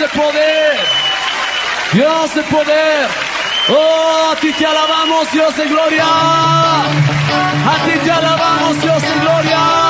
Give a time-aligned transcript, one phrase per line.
[0.00, 0.78] de poder.
[1.92, 3.06] Dios de poder.
[3.68, 6.04] Oh, a ti te alabamos, Dios de gloria.
[7.72, 9.89] A ti te alabamos, Dios de gloria.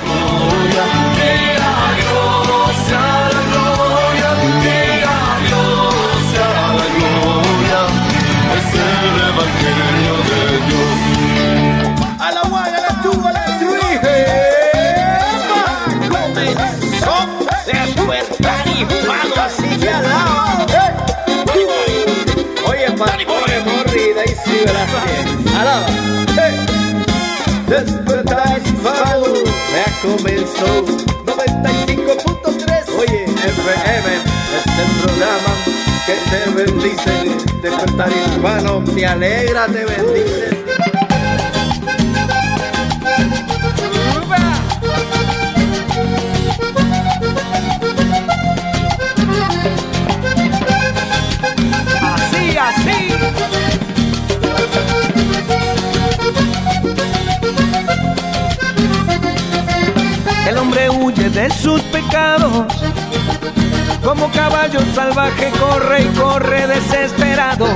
[23.01, 24.87] Oye, Pastor Morri, de ahí sí, ¿verdad?
[25.59, 25.85] Alaba.
[27.67, 29.33] Despertar hispano,
[29.73, 30.85] ya comenzó
[31.25, 32.89] 95.3.
[32.99, 34.07] Oye, FM,
[34.57, 35.53] este programa
[36.05, 37.13] que te bendice.
[37.61, 40.60] Despertar hispano, te alegra, te bendice.
[52.61, 53.09] Así.
[60.47, 62.67] El hombre huye de sus pecados.
[64.03, 67.67] Como caballo salvaje corre y corre desesperado.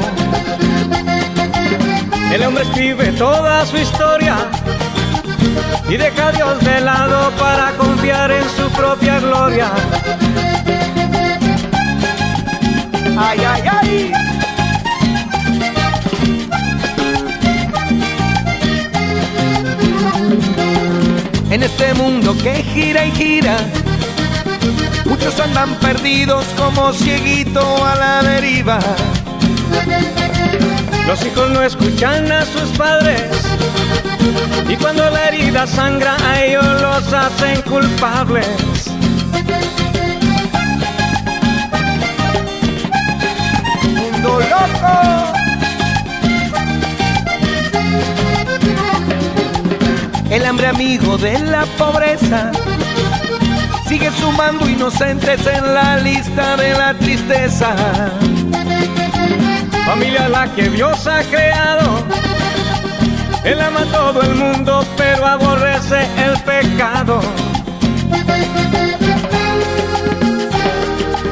[2.32, 4.36] El hombre escribe toda su historia
[5.90, 9.72] y deja a Dios de lado para confiar en su propia gloria.
[13.18, 14.35] Ay, ay, ay.
[21.50, 23.58] En este mundo que gira y gira,
[25.06, 28.80] muchos andan perdidos como cieguito a la deriva.
[31.08, 33.22] Los hijos no escuchan a sus padres
[34.68, 38.48] y cuando la herida sangra a ellos los hacen culpables.
[43.84, 45.35] Mundo loco.
[50.56, 52.50] Hambre amigo de la pobreza
[53.90, 57.76] sigue sumando inocentes en la lista de la tristeza.
[59.86, 62.06] Familia la que Dios ha creado,
[63.44, 67.20] Él ama a todo el mundo, pero aborrece el pecado.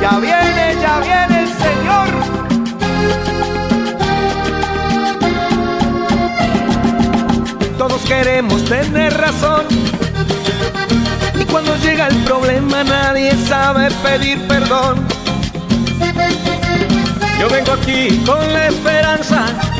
[0.02, 1.33] Ya viene, ya viene
[7.86, 9.66] Todos queremos tener razón.
[11.38, 15.06] Y cuando llega el problema nadie sabe pedir perdón.
[17.42, 19.73] Yo vengo aquí con la esperanza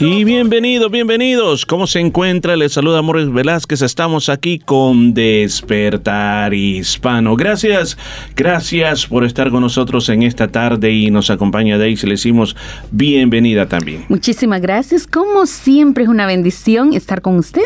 [0.00, 1.64] Y bienvenidos, bienvenidos.
[1.64, 2.56] ¿Cómo se encuentra?
[2.56, 3.82] Les saluda Morris Velázquez.
[3.82, 7.36] Estamos aquí con Despertar Hispano.
[7.36, 7.96] Gracias,
[8.34, 12.06] gracias por estar con nosotros en esta tarde y nos acompaña Daisy.
[12.06, 12.56] Le decimos
[12.90, 14.04] bienvenida también.
[14.08, 15.06] Muchísimas gracias.
[15.06, 17.62] Como siempre es una bendición estar con usted.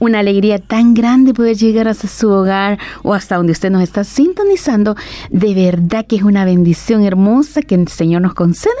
[0.00, 4.02] Una alegría tan grande poder llegar hasta su hogar o hasta donde usted nos está
[4.02, 4.96] sintonizando.
[5.30, 8.72] De verdad que es una bendición hermosa que el Señor nos concede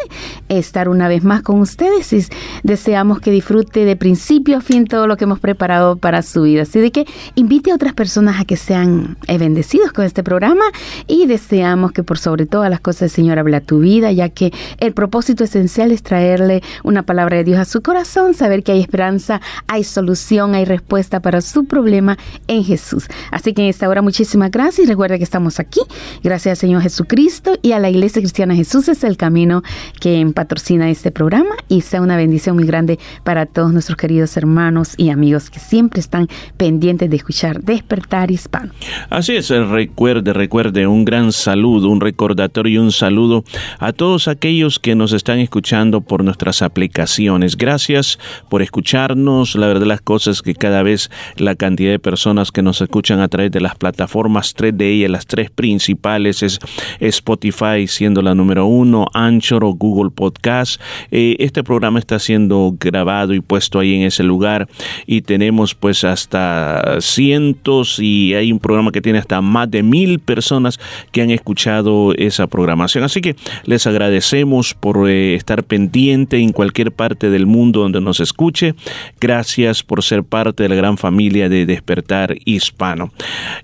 [0.48, 2.26] estar una vez más con ustedes y
[2.62, 6.62] deseamos que disfrute de principio a fin todo lo que hemos preparado para su vida.
[6.62, 10.64] Así de que invite a otras personas a que sean eh, bendecidos con este programa
[11.06, 14.28] y deseamos que por sobre todas las cosas el Señor hable a tu vida, ya
[14.28, 18.72] que el propósito esencial es traerle una palabra de Dios a su corazón, saber que
[18.72, 23.06] hay esperanza, hay solución, hay respuesta para su problema en Jesús.
[23.30, 25.80] Así que en esta hora muchísimas gracias y recuerda que estamos aquí
[26.22, 29.62] gracias al Señor Jesucristo y a la Iglesia Cristiana Jesús es el camino
[30.00, 34.94] que patrocina este programa y sea una bendición muy grande para todos nuestros queridos hermanos
[34.96, 38.72] y amigos que siempre están pendientes de escuchar Despertar Hispano.
[39.10, 43.44] Así es, recuerde, recuerde, un gran saludo, un recordatorio y un saludo
[43.78, 47.56] a todos aquellos que nos están escuchando por nuestras aplicaciones.
[47.56, 48.18] Gracias
[48.48, 49.54] por escucharnos.
[49.56, 53.28] La verdad las cosas que cada vez la cantidad de personas que nos escuchan a
[53.28, 56.58] través de las plataformas, tres de ellas, las tres principales, es
[57.00, 60.80] Spotify siendo la número uno, Anchor o Google Podcast.
[61.10, 64.68] Eh, este programa está siendo grabado y puesto ahí en ese lugar
[65.06, 70.18] y tenemos pues hasta cientos y hay un programa que tiene hasta más de mil
[70.18, 70.78] personas
[71.10, 73.04] que han escuchado esa programación.
[73.04, 73.34] Así que
[73.64, 78.74] les agradecemos por eh, estar pendiente en cualquier parte del mundo donde nos escuche.
[79.20, 83.10] Gracias por ser parte de la gran familia de Despertar Hispano.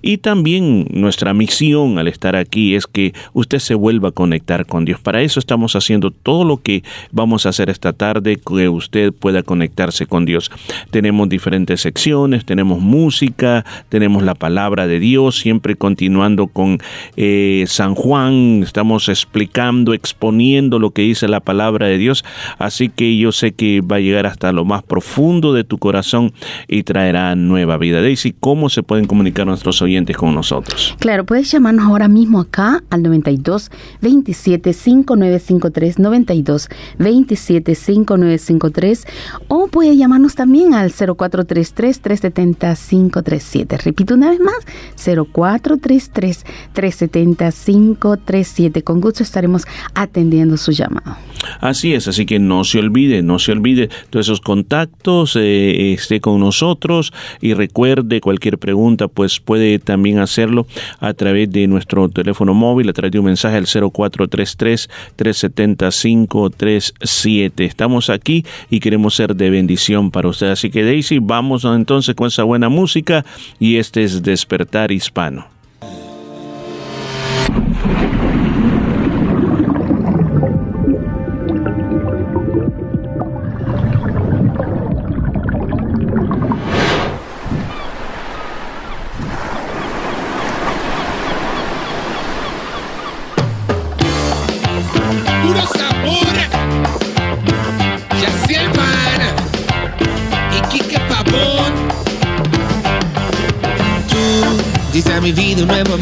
[0.01, 4.85] Y también nuestra misión al estar aquí es que usted se vuelva a conectar con
[4.85, 5.01] Dios.
[5.01, 6.83] Para eso estamos haciendo todo lo que
[7.13, 10.51] vamos a hacer esta tarde, que usted pueda conectarse con Dios.
[10.91, 16.79] Tenemos diferentes secciones, tenemos música, tenemos la palabra de Dios, siempre continuando con
[17.17, 22.25] eh, San Juan, estamos explicando, exponiendo lo que dice la palabra de Dios.
[22.59, 26.33] Así que yo sé que va a llegar hasta lo más profundo de tu corazón
[26.69, 28.01] y traerá nueva vida.
[28.01, 30.97] Daisy, ¿cómo se pueden comunicar nuestros oyentes con nosotros?
[30.99, 33.71] Claro, puedes llamarnos ahora mismo acá al 92
[34.01, 36.69] 27 5953 92
[36.99, 39.07] 27 5953
[39.49, 43.77] o puede llamarnos también al 0433 370 537.
[43.79, 44.59] Repito una vez más,
[44.97, 48.83] 0433 370 537.
[48.83, 49.65] Con gusto estaremos
[49.95, 51.17] atendiendo su llamado.
[51.61, 56.21] Así es, así que no se olvide, no se olvide todos esos contactos, eh, esté
[56.21, 60.67] con nosotros y recuerde cualquier pregunta, pues puede también hacerlo
[61.01, 67.54] a través de nuestro teléfono móvil, a través de un mensaje al 0433 370 537.
[67.57, 70.51] Estamos aquí y queremos ser de bendición para usted.
[70.51, 73.25] Así que Daisy, vamos entonces con esa buena música
[73.61, 75.54] y este es Despertar Hispano.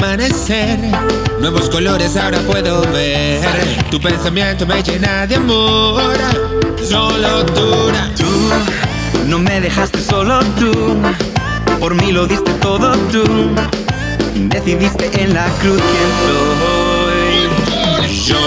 [0.02, 0.78] Amanecer.
[1.40, 3.40] Nuevos colores ahora puedo ver.
[3.90, 6.02] Tu pensamiento me llena de amor.
[6.82, 8.10] Solo dura.
[8.16, 8.26] Tú
[9.28, 10.72] no me dejaste solo tú,
[11.78, 13.24] por mí lo diste todo tú.
[14.34, 17.12] Decidiste en la cruz quién soy.
[18.26, 18.38] Yo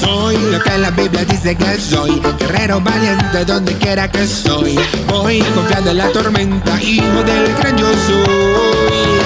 [0.00, 4.78] soy lo que la Biblia dice que soy Guerrero valiente donde quiera que estoy
[5.08, 9.21] Voy confiando en la tormenta, hijo del gran yo soy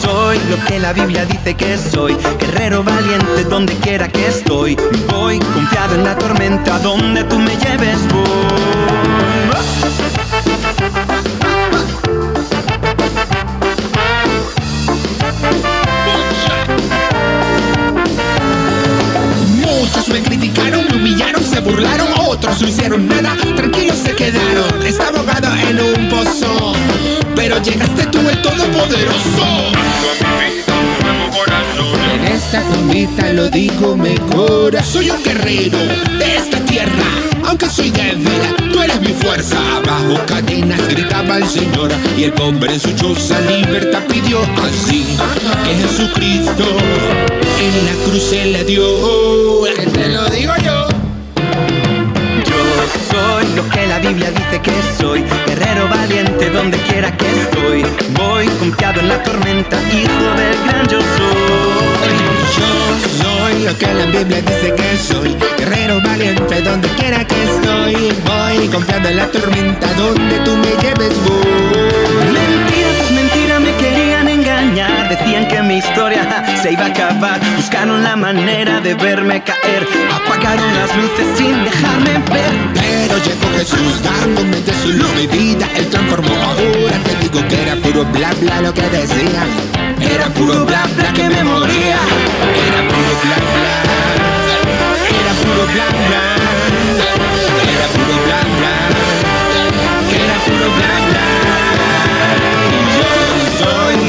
[0.00, 4.76] soy lo que la Biblia dice que soy, guerrero valiente donde quiera que estoy.
[5.08, 8.72] Voy confiado en la tormenta, donde tú me lleves voy.
[19.60, 25.18] Muchos me criticaron, me humillaron, se burlaron Otros no hicieron nada, tranquilos se quedaron Estaba
[25.18, 26.72] ahogado en un pozo
[27.34, 29.46] Pero llegaste tú el todopoderoso.
[32.14, 34.76] En esta tumbita lo digo mejor.
[34.84, 35.78] Soy un guerrero
[36.18, 37.04] de esta tierra.
[37.44, 39.58] Aunque soy débil, tú eres mi fuerza.
[39.84, 45.16] Bajo cadenas gritaba el Señor Y el pobre en su choza libertad pidió Así
[45.64, 46.64] que Jesucristo
[47.60, 49.62] en la cruz se le dio.
[49.92, 50.91] Te lo digo Yo
[53.32, 57.82] soy lo que la Biblia dice que soy, guerrero valiente donde quiera que estoy.
[58.18, 62.14] Voy confiado en la tormenta, hijo del gran yo soy.
[62.58, 67.94] Yo soy lo que la Biblia dice que soy Guerrero valiente donde quiera que estoy
[68.26, 72.51] Voy confiando en la tormenta donde tú me lleves voy
[75.12, 76.22] Decían que mi historia
[76.62, 77.38] se iba a acabar.
[77.54, 79.86] Buscaron la manera de verme caer.
[80.10, 82.54] Apagaron las luces sin dejarme ver.
[82.72, 85.68] Pero llegó Jesús dándome de su luz mi vida.
[85.76, 86.34] Él transformó.
[86.34, 89.44] Ahora te digo que era puro bla bla lo que decía.
[90.00, 91.98] Era puro bla bla que me moría.
[92.66, 93.76] Era puro bla bla.
[95.20, 96.24] Era puro bla bla.
[97.70, 98.71] Era puro bla bla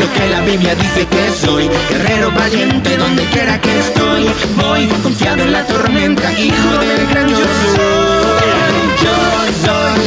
[0.03, 5.43] lo que la Biblia dice que soy Guerrero valiente donde quiera que estoy Voy confiado
[5.43, 8.23] en la tormenta Hijo del gran yo soy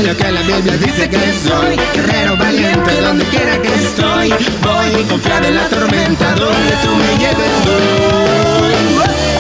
[0.07, 1.77] lo que la Biblia dice que soy.
[1.95, 4.29] Guerrero valiente donde quiera que estoy.
[4.63, 7.53] Voy confiado en la tormenta donde tú me lleves.
[7.65, 9.36] Voy.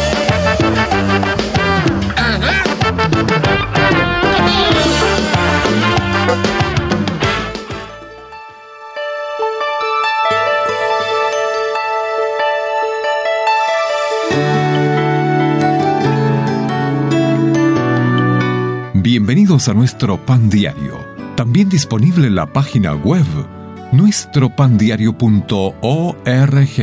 [19.56, 20.98] A nuestro pan diario,
[21.34, 23.24] también disponible en la página web
[23.90, 26.80] nuestropandiario.org.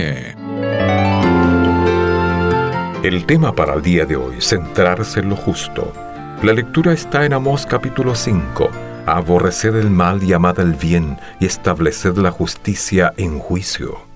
[3.03, 5.93] El tema para el día de hoy, centrarse en lo justo.
[6.41, 8.67] La lectura está en Amós capítulo 5.
[9.05, 14.12] Aborreced el mal y amad el bien, y estableced la justicia en juicio.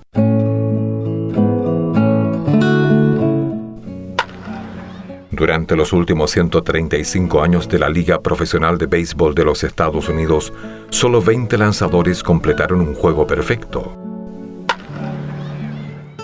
[5.37, 10.51] Durante los últimos 135 años de la Liga Profesional de Béisbol de los Estados Unidos,
[10.89, 13.95] solo 20 lanzadores completaron un juego perfecto.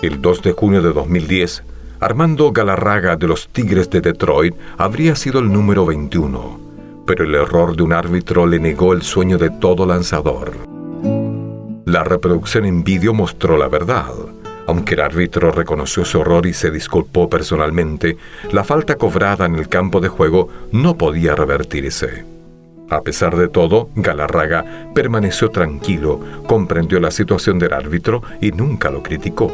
[0.02, 1.62] El 2 de junio de 2010,
[2.00, 6.58] Armando Galarraga de los Tigres de Detroit habría sido el número 21,
[7.06, 10.54] pero el error de un árbitro le negó el sueño de todo lanzador.
[11.84, 14.10] La reproducción en vídeo mostró la verdad.
[14.66, 18.16] Aunque el árbitro reconoció su error y se disculpó personalmente,
[18.50, 22.24] la falta cobrada en el campo de juego no podía revertirse.
[22.88, 29.02] A pesar de todo, Galarraga permaneció tranquilo, comprendió la situación del árbitro y nunca lo
[29.02, 29.50] criticó.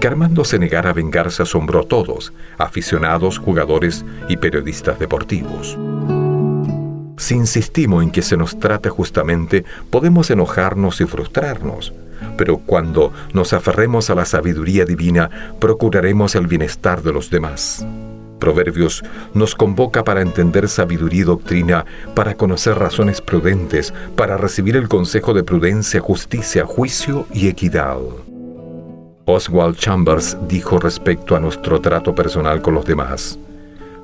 [0.00, 5.76] Que Armando se negara a vengarse asombró a todos, aficionados, jugadores y periodistas deportivos.
[7.16, 11.92] Si insistimos en que se nos trate justamente, podemos enojarnos y frustrarnos
[12.36, 17.86] pero cuando nos aferremos a la sabiduría divina, procuraremos el bienestar de los demás.
[18.38, 19.02] Proverbios
[19.34, 21.84] nos convoca para entender sabiduría y doctrina,
[22.14, 27.98] para conocer razones prudentes, para recibir el consejo de prudencia, justicia, juicio y equidad.
[29.24, 33.38] Oswald Chambers dijo respecto a nuestro trato personal con los demás,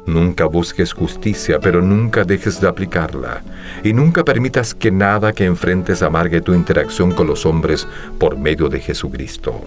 [0.06, 3.42] Nunca busques justicia, pero nunca dejes de aplicarla.
[3.82, 8.68] Y nunca permitas que nada que enfrentes amargue tu interacción con los hombres por medio
[8.68, 9.62] de Jesucristo.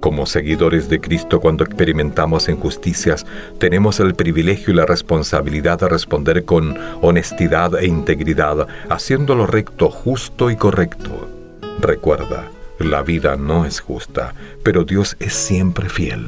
[0.00, 3.24] Como seguidores de Cristo, cuando experimentamos injusticias,
[3.58, 9.90] tenemos el privilegio y la responsabilidad de responder con honestidad e integridad, haciendo lo recto,
[9.90, 11.28] justo y correcto.
[11.80, 16.26] Recuerda, la vida no es justa, pero Dios es siempre fiel.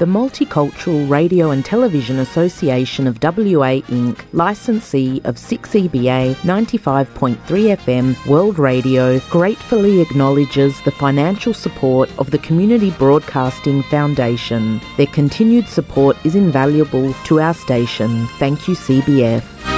[0.00, 8.58] The Multicultural Radio and Television Association of WA Inc., licensee of 6EBA 95.3 FM World
[8.58, 14.80] Radio, gratefully acknowledges the financial support of the Community Broadcasting Foundation.
[14.96, 18.26] Their continued support is invaluable to our station.
[18.38, 19.73] Thank you, CBF.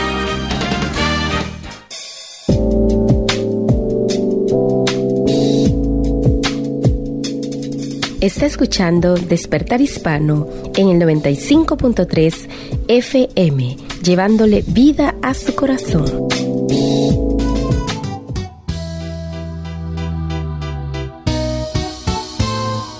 [8.26, 12.48] Está escuchando Despertar Hispano en el 95.3
[12.88, 16.26] FM, llevándole vida a su corazón.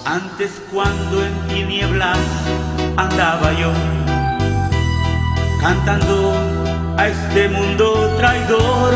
[0.05, 2.19] Antes cuando en tinieblas
[2.97, 3.73] andaba yo,
[5.61, 6.35] cantando
[6.99, 8.95] a este mundo traidor,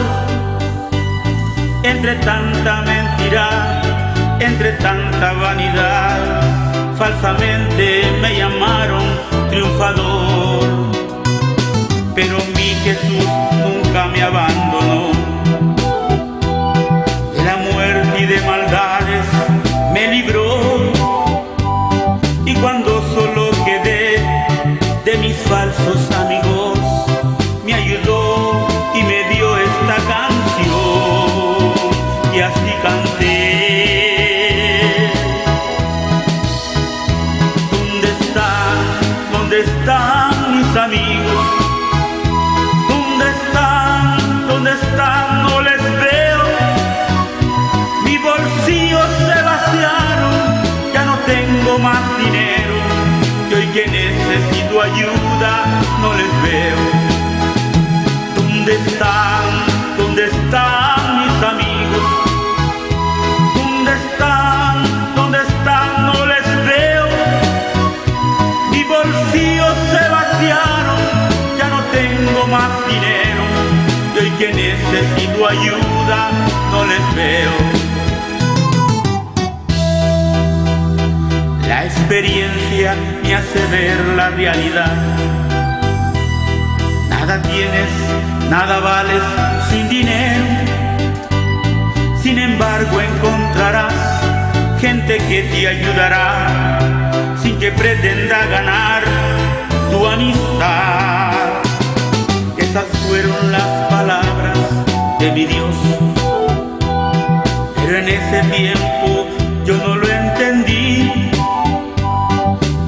[1.82, 3.89] entre tanta mentira
[4.40, 6.42] entre tanta vanidad,
[6.96, 9.02] falsamente me llamaron
[9.50, 10.66] triunfador.
[12.14, 13.26] Pero mi Jesús
[13.62, 14.99] nunca me abandonó.
[39.70, 41.44] Están mis amigos?
[42.88, 44.48] ¿Dónde están?
[44.48, 45.42] ¿Dónde están?
[45.42, 46.44] No les veo.
[48.04, 50.34] Mis bolsillos se vaciaron,
[50.94, 52.74] ya no tengo más dinero.
[53.50, 55.52] Y hoy que necesito ayuda,
[56.02, 56.80] no les veo.
[58.36, 59.44] ¿Dónde están?
[59.98, 62.29] ¿Dónde están mis amigos?
[74.40, 76.30] Que necesito ayuda,
[76.72, 77.52] no les veo.
[81.68, 84.96] La experiencia me hace ver la realidad.
[87.10, 87.90] Nada tienes,
[88.48, 89.22] nada vales
[89.68, 90.44] sin dinero.
[92.22, 93.92] Sin embargo encontrarás
[94.80, 96.78] gente que te ayudará
[97.42, 99.02] sin que pretenda ganar
[99.90, 101.29] tu amistad.
[103.10, 104.56] Fueron las palabras
[105.18, 105.74] de mi Dios.
[107.74, 109.26] Pero en ese tiempo
[109.64, 111.10] yo no lo entendí.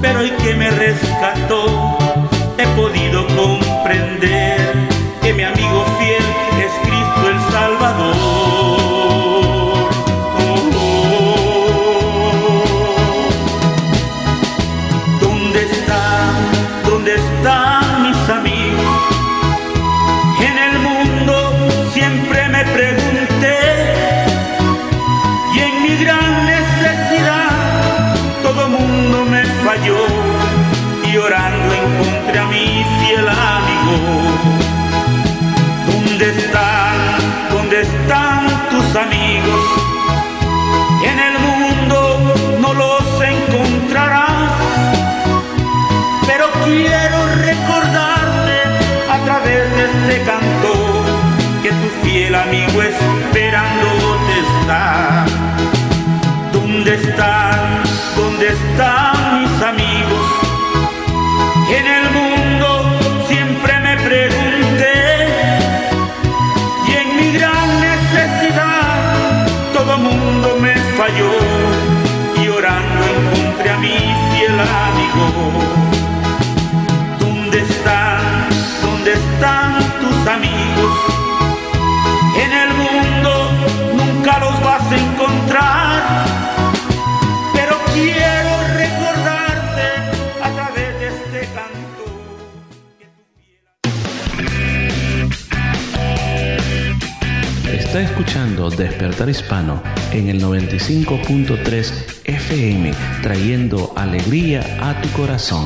[0.01, 1.99] Pero hoy que me rescató,
[2.57, 4.61] he podido comprender
[5.23, 6.23] que mi amigo fiel
[6.65, 8.32] es Cristo el Salvador.
[35.87, 36.97] ¿Dónde están?
[37.53, 39.65] ¿Dónde están tus amigos?
[41.11, 41.99] En el mundo
[42.61, 44.53] no los encontrarás,
[46.27, 48.57] pero quiero recordarte
[49.11, 50.73] a través de este canto
[51.63, 55.25] que tu fiel amigo esperándote está.
[56.53, 57.83] ¿Dónde están?
[58.17, 60.27] ¿Dónde están mis amigos?
[61.79, 62.32] En el mundo
[71.13, 71.33] me falló
[72.43, 75.27] y orando encontré a mi fiel amigo.
[77.19, 78.21] ¿Dónde están?
[78.83, 80.93] ¿Dónde están tus amigos?
[82.37, 83.31] En el mundo
[83.97, 86.03] nunca los vas a encontrar,
[87.53, 89.89] pero quiero recordarte
[90.43, 92.05] a través de este canto.
[97.71, 102.93] Está escuchando Despertar Hispano en el 95.3 FM,
[103.23, 105.65] trayendo alegría a tu corazón.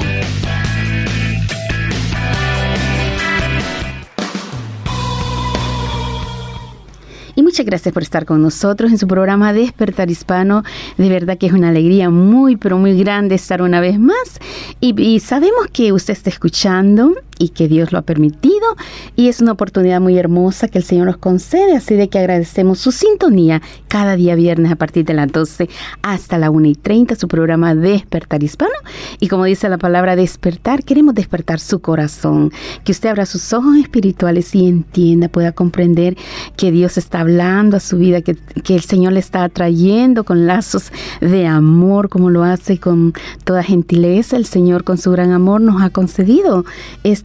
[7.34, 10.62] Y muchas gracias por estar con nosotros en su programa Despertar Hispano.
[10.96, 14.40] De verdad que es una alegría muy, pero muy grande estar una vez más.
[14.80, 18.76] Y, y sabemos que usted está escuchando y que Dios lo ha permitido.
[19.14, 21.76] Y es una oportunidad muy hermosa que el Señor nos concede.
[21.76, 25.68] Así de que agradecemos su sintonía cada día viernes a partir de las 12
[26.02, 28.74] hasta la 1 y 30, su programa Despertar Hispano.
[29.20, 32.52] Y como dice la palabra despertar, queremos despertar su corazón.
[32.84, 36.16] Que usted abra sus ojos espirituales y entienda, pueda comprender
[36.56, 40.46] que Dios está hablando a su vida, que, que el Señor le está atrayendo con
[40.46, 43.12] lazos de amor, como lo hace con
[43.44, 44.36] toda gentileza.
[44.36, 46.64] El Señor con su gran amor nos ha concedido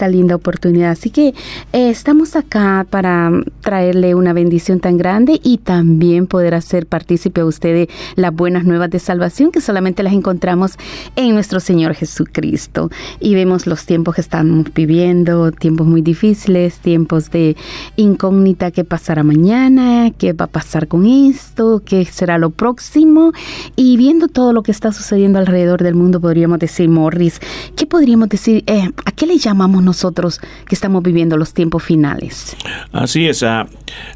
[0.01, 0.89] esta linda oportunidad.
[0.89, 1.27] Así que
[1.73, 3.29] eh, estamos acá para
[3.61, 8.63] traerle una bendición tan grande y también poder hacer partícipe a usted de las buenas
[8.63, 10.71] nuevas de salvación que solamente las encontramos
[11.15, 12.89] en nuestro Señor Jesucristo.
[13.19, 17.55] Y vemos los tiempos que estamos viviendo, tiempos muy difíciles, tiempos de
[17.95, 23.33] incógnita, qué pasará mañana, qué va a pasar con esto, qué será lo próximo.
[23.75, 27.39] Y viendo todo lo que está sucediendo alrededor del mundo, podríamos decir, Morris,
[27.75, 28.63] ¿qué podríamos decir?
[28.65, 32.55] Eh, ¿A qué le llamamos nosotros que estamos viviendo los tiempos finales?
[32.91, 33.67] Así es, ah,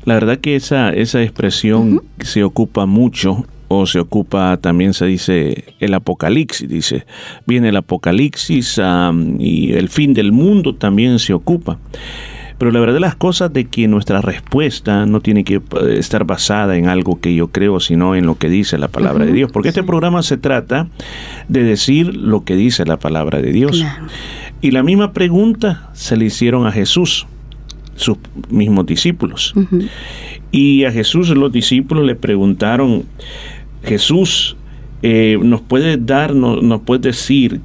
[0.04, 5.76] la verdad que esa, esa expresión se ocupa mucho o se ocupa, también se dice
[5.80, 7.06] el apocalipsis, dice,
[7.46, 11.80] viene el apocalipsis ah, y el fin del mundo también se ocupa.
[12.58, 15.62] Pero la verdad las cosas de que nuestra respuesta no tiene que eh,
[15.98, 19.34] estar basada en algo que yo creo, sino en lo que dice la palabra de
[19.34, 19.52] Dios.
[19.52, 20.88] Porque este programa se trata
[21.50, 23.84] de decir lo que dice la palabra de Dios.
[24.62, 27.28] Y la misma pregunta se le hicieron a Jesús,
[27.96, 28.18] sus
[28.50, 29.54] mismos discípulos.
[30.52, 33.04] Y a Jesús los discípulos le preguntaron,
[33.84, 34.56] Jesús,
[35.02, 37.62] eh, ¿nos puede dar, no- nos puede decir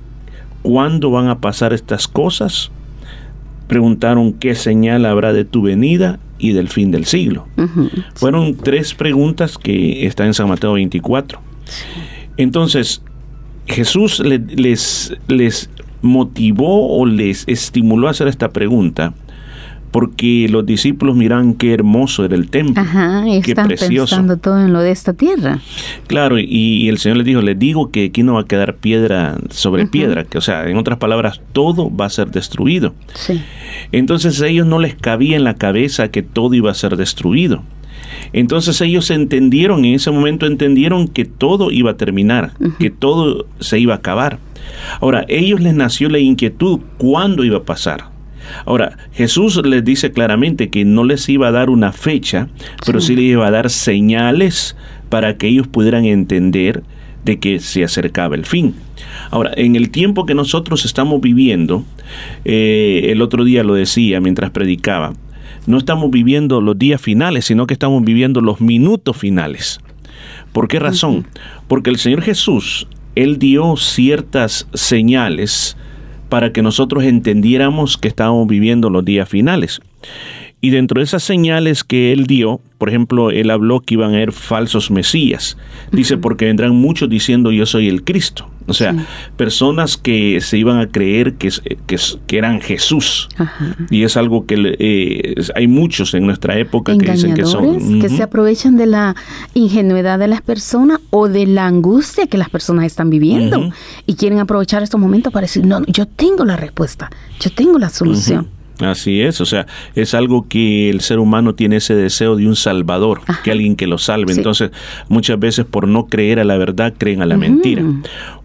[0.63, 2.71] cuándo van a pasar estas cosas?
[3.67, 7.47] Preguntaron qué señal habrá de tu venida y del fin del siglo.
[8.15, 11.41] Fueron tres preguntas que están en San Mateo 24.
[12.37, 13.03] Entonces,
[13.67, 15.71] Jesús le- les, les
[16.03, 19.13] motivó o les estimuló a hacer esta pregunta
[19.91, 24.17] porque los discípulos miran qué hermoso era el templo, Ajá, y qué están precioso.
[24.17, 25.59] pensando todo en lo de esta tierra.
[26.07, 28.77] Claro, y, y el Señor les dijo, les digo que aquí no va a quedar
[28.77, 32.95] piedra sobre piedra, que o sea, en otras palabras, todo va a ser destruido.
[33.15, 33.43] Sí.
[33.91, 37.63] Entonces a ellos no les cabía en la cabeza que todo iba a ser destruido.
[38.33, 43.79] Entonces ellos entendieron, en ese momento entendieron que todo iba a terminar, que todo se
[43.79, 44.39] iba a acabar.
[45.01, 48.11] Ahora, ellos les nació la inquietud cuándo iba a pasar.
[48.65, 52.49] Ahora, Jesús les dice claramente que no les iba a dar una fecha,
[52.85, 54.77] pero sí les iba a dar señales
[55.09, 56.83] para que ellos pudieran entender
[57.25, 58.75] de que se acercaba el fin.
[59.31, 61.85] Ahora, en el tiempo que nosotros estamos viviendo,
[62.45, 65.13] eh, el otro día lo decía mientras predicaba,
[65.67, 69.81] no estamos viviendo los días finales, sino que estamos viviendo los minutos finales.
[70.53, 71.27] ¿Por qué razón?
[71.69, 75.77] Porque el Señor Jesús, Él dio ciertas señales
[76.29, 79.81] para que nosotros entendiéramos que estábamos viviendo los días finales.
[80.63, 84.17] Y dentro de esas señales que él dio, por ejemplo, él habló que iban a
[84.17, 85.57] haber falsos mesías.
[85.91, 88.49] Dice, porque vendrán muchos diciendo yo soy el Cristo.
[88.67, 88.95] O sea,
[89.37, 91.51] personas que se iban a creer que,
[91.87, 91.97] que,
[92.27, 93.29] que eran Jesús.
[93.91, 98.01] Y es algo que eh, hay muchos en nuestra época que dicen que son.
[98.01, 99.17] que se aprovechan de la
[99.55, 103.73] ingenuidad de las personas o de la angustia que las personas están viviendo.
[104.07, 107.89] Y quieren aprovechar estos momentos para decir, no, yo tengo la respuesta, yo tengo la
[107.89, 108.60] solución.
[108.81, 112.57] Así es, o sea, es algo que el ser humano tiene ese deseo de un
[112.57, 114.33] salvador, que alguien que lo salve.
[114.33, 114.71] Entonces,
[115.09, 117.83] muchas veces por no creer a la verdad, creen a la mentira.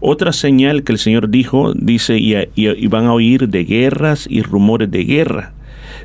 [0.00, 4.42] Otra señal que el Señor dijo, dice, y, y, van a oír de guerras y
[4.42, 5.52] rumores de guerra.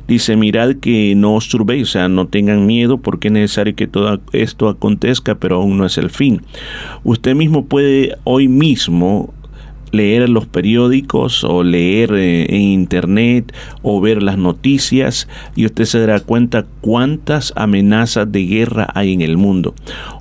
[0.08, 3.86] Dice, mirad que no os turbéis, o sea, no tengan miedo porque es necesario que
[3.86, 6.42] todo esto acontezca, pero aún no es el fin.
[7.04, 9.32] Usted mismo puede hoy mismo
[9.92, 16.00] leer los periódicos o leer eh, en internet o ver las noticias y usted se
[16.00, 19.74] dará cuenta cuántas amenazas de guerra hay en el mundo.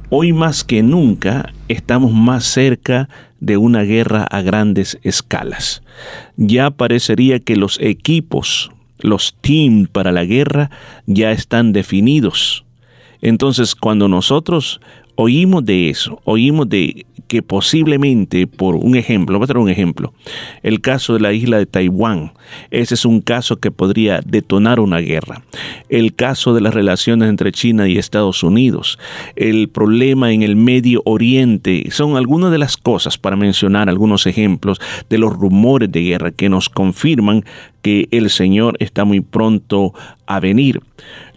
[0.09, 5.81] Hoy más que nunca estamos más cerca de una guerra a grandes escalas.
[6.35, 10.69] Ya parecería que los equipos, los teams para la guerra
[11.07, 12.65] ya están definidos.
[13.21, 14.81] Entonces, cuando nosotros
[15.15, 20.13] oímos de eso, oímos de que posiblemente, por un ejemplo, voy a traer un ejemplo,
[20.63, 22.33] el caso de la isla de Taiwán,
[22.71, 25.41] ese es un caso que podría detonar una guerra.
[25.87, 28.99] El caso de las relaciones entre China y Estados Unidos,
[29.37, 34.81] el problema en el Medio Oriente, son algunas de las cosas, para mencionar algunos ejemplos,
[35.09, 37.45] de los rumores de guerra que nos confirman
[37.81, 39.93] que el Señor está muy pronto
[40.27, 40.81] a venir.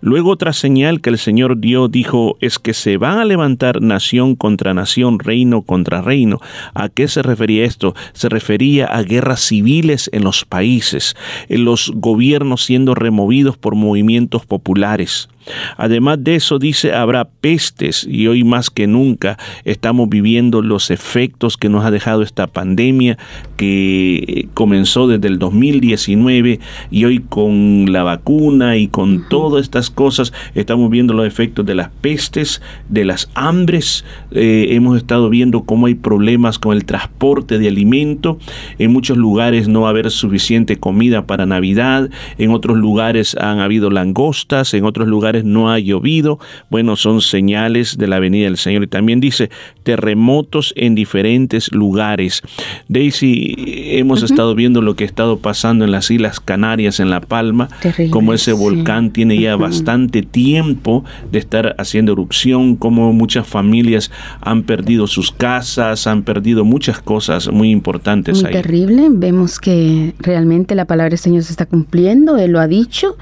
[0.06, 4.36] Luego otra señal que el Señor dio dijo es que se van a levantar nación
[4.36, 6.40] contra nación, reino contra reino.
[6.74, 7.94] ¿A qué se refería esto?
[8.12, 11.16] Se refería a guerras civiles en los países,
[11.48, 15.30] en los gobiernos siendo removidos por movimientos populares.
[15.76, 21.56] Además de eso dice habrá pestes y hoy más que nunca estamos viviendo los efectos
[21.56, 23.18] que nos ha dejado esta pandemia
[23.56, 30.32] que comenzó desde el 2019 y hoy con la vacuna y con todas estas cosas
[30.54, 35.86] estamos viendo los efectos de las pestes, de las hambres, eh, hemos estado viendo cómo
[35.86, 38.38] hay problemas con el transporte de alimento,
[38.78, 43.60] en muchos lugares no va a haber suficiente comida para Navidad, en otros lugares han
[43.60, 46.38] habido langostas, en otros lugares no ha llovido,
[46.70, 48.84] bueno, son señales de la venida del Señor.
[48.84, 49.50] Y también dice
[49.82, 52.42] terremotos en diferentes lugares.
[52.88, 53.54] Daisy,
[53.98, 57.68] hemos estado viendo lo que ha estado pasando en las Islas Canarias, en La Palma,
[58.10, 64.62] como ese volcán tiene ya bastante tiempo de estar haciendo erupción, como muchas familias han
[64.62, 70.84] perdido sus casas, han perdido muchas cosas muy importantes muy terrible, vemos que realmente la
[70.84, 73.16] palabra del Señor se está cumpliendo, Él lo ha dicho,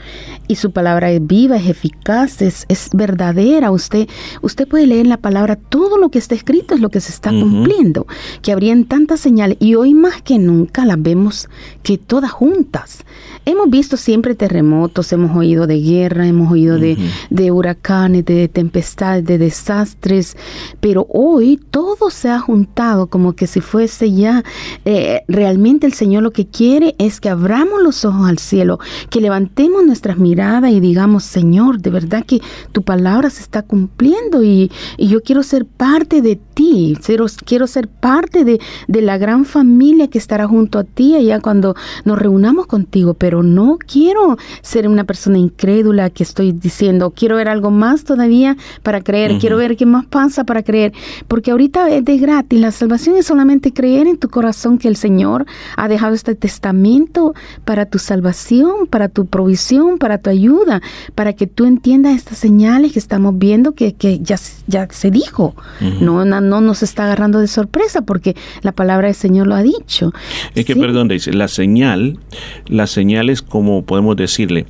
[0.48, 2.01] y su palabra es viva, es eficaz
[2.40, 3.70] es, es verdadera.
[3.70, 4.08] Usted,
[4.40, 7.12] usted puede leer en la palabra todo lo que está escrito es lo que se
[7.12, 8.06] está cumpliendo.
[8.42, 11.48] Que habrían tantas señales y hoy más que nunca las vemos
[11.82, 13.04] que todas juntas.
[13.44, 16.96] Hemos visto siempre terremotos, hemos oído de guerra, hemos oído de,
[17.28, 20.36] de, huracanes, de tempestades, de desastres,
[20.80, 24.44] pero hoy todo se ha juntado como que si fuese ya
[24.84, 28.78] eh, realmente el Señor lo que quiere es que abramos los ojos al cielo,
[29.10, 34.42] que levantemos nuestras miradas y digamos, Señor, de verdad que tu palabra se está cumpliendo
[34.42, 36.96] y, yo quiero ser parte de ti,
[37.44, 41.74] quiero ser parte de, de la gran familia que estará junto a ti allá cuando
[42.04, 47.36] nos reunamos contigo, pero pero no quiero ser una persona incrédula que estoy diciendo, quiero
[47.36, 50.92] ver algo más todavía para creer, quiero ver qué más pasa para creer,
[51.28, 54.96] porque ahorita es de gratis, la salvación es solamente creer en tu corazón que el
[54.96, 55.46] Señor
[55.78, 57.32] ha dejado este testamento
[57.64, 60.82] para tu salvación, para tu provisión, para tu ayuda,
[61.14, 65.54] para que tú entiendas estas señales que estamos viendo que, que ya, ya se dijo,
[66.02, 70.12] no, no, nos está agarrando de sorpresa porque la palabra del Señor lo ha dicho.
[70.54, 72.18] Es que, perdón, dice, la señal,
[72.66, 74.66] la señal es como podemos decirle,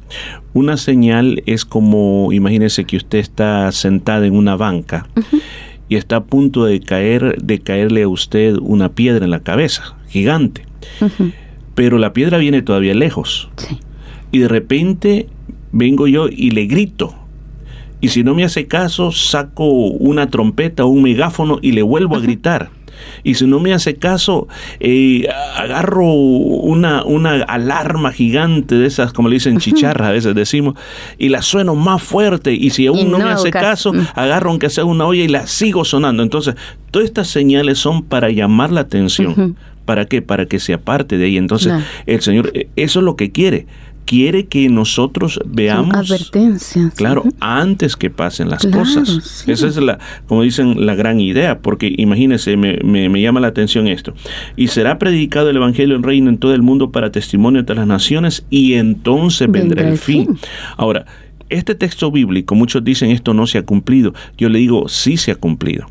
[0.53, 5.09] una señal es como, imagínese que usted está sentada en una banca
[5.89, 9.97] y está a punto de caer, de caerle a usted una piedra en la cabeza,
[10.09, 10.65] gigante.
[11.75, 13.51] Pero la piedra viene todavía lejos.
[14.31, 15.29] y de repente
[15.73, 17.15] vengo yo y le grito.
[18.01, 22.17] Y si no me hace caso, saco una trompeta o un megáfono y le vuelvo
[22.17, 22.71] a gritar.
[23.23, 24.49] Y si no me hace caso,
[24.81, 30.75] eh, agarro una, una alarma gigante de esas, como le dicen chicharras, a veces decimos,
[31.19, 32.53] y la sueno más fuerte.
[32.53, 34.11] Y si aún Y no, me hace caso, caso.
[34.15, 36.23] agarro aunque sea una olla y la sigo sonando.
[36.23, 36.55] Entonces,
[36.91, 39.57] todas estas señales son para llamar la atención.
[39.85, 40.23] ¿Para qué?
[40.23, 41.37] Para que se aparte de ahí.
[41.37, 41.73] Entonces,
[42.07, 43.67] el Señor, eh, eso es lo que quiere.
[44.05, 46.95] Quiere que nosotros Son veamos advertencias.
[46.95, 49.09] Claro, antes que pasen las Claro, cosas.
[49.25, 49.51] sí.
[49.51, 53.49] Esa es la, como dicen, la gran idea, porque imagínense, me, me- me llama la
[53.49, 54.13] atención esto.
[54.57, 57.87] Y será predicado el Evangelio en reino en todo el mundo para testimonio de las
[57.87, 60.37] naciones, y entonces vendrá, el fin.
[60.77, 61.07] Ahora,
[61.49, 64.15] este texto bíblico, muchos dicen esto no se ha cumplido.
[64.37, 65.87] Yo le digo, sí se ha cumplido,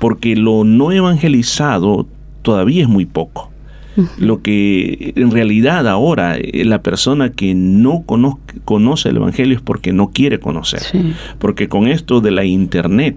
[0.00, 2.06] porque lo no evangelizado
[2.42, 3.50] todavía es muy poco.
[4.18, 9.62] Lo que en realidad ahora eh, la persona que no cono- conoce el Evangelio es
[9.62, 10.82] porque no quiere conocer.
[11.38, 13.16] Porque con esto de la Internet,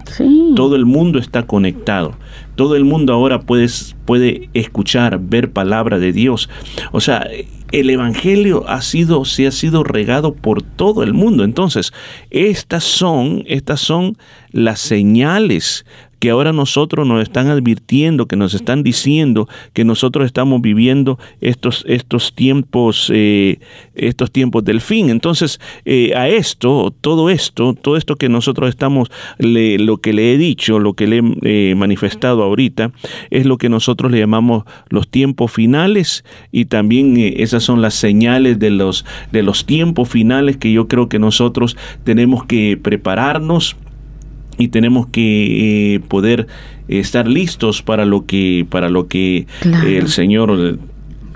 [0.54, 2.14] todo el mundo está conectado.
[2.56, 3.66] Todo el mundo ahora puede,
[4.04, 6.48] puede escuchar, ver palabra de Dios.
[6.92, 7.26] O sea,
[7.72, 11.42] el Evangelio ha sido, se ha sido regado por todo el mundo.
[11.42, 11.92] Entonces,
[12.30, 14.16] estas son, estas son
[14.52, 15.84] las señales
[16.24, 21.84] que ahora nosotros nos están advirtiendo, que nos están diciendo que nosotros estamos viviendo estos,
[21.86, 23.58] estos tiempos, eh,
[23.94, 25.10] estos tiempos del fin.
[25.10, 30.38] Entonces, eh, a esto, todo esto, todo esto que nosotros estamos, lo que le he
[30.38, 32.92] dicho, lo que le he eh, manifestado ahorita,
[33.28, 38.58] es lo que nosotros le llamamos los tiempos finales y también esas son las señales
[38.58, 43.76] de los, de los tiempos finales que yo creo que nosotros tenemos que prepararnos
[44.58, 46.46] y tenemos que eh, poder
[46.88, 49.88] estar listos para lo que para lo que Claro.
[49.88, 50.78] el Señor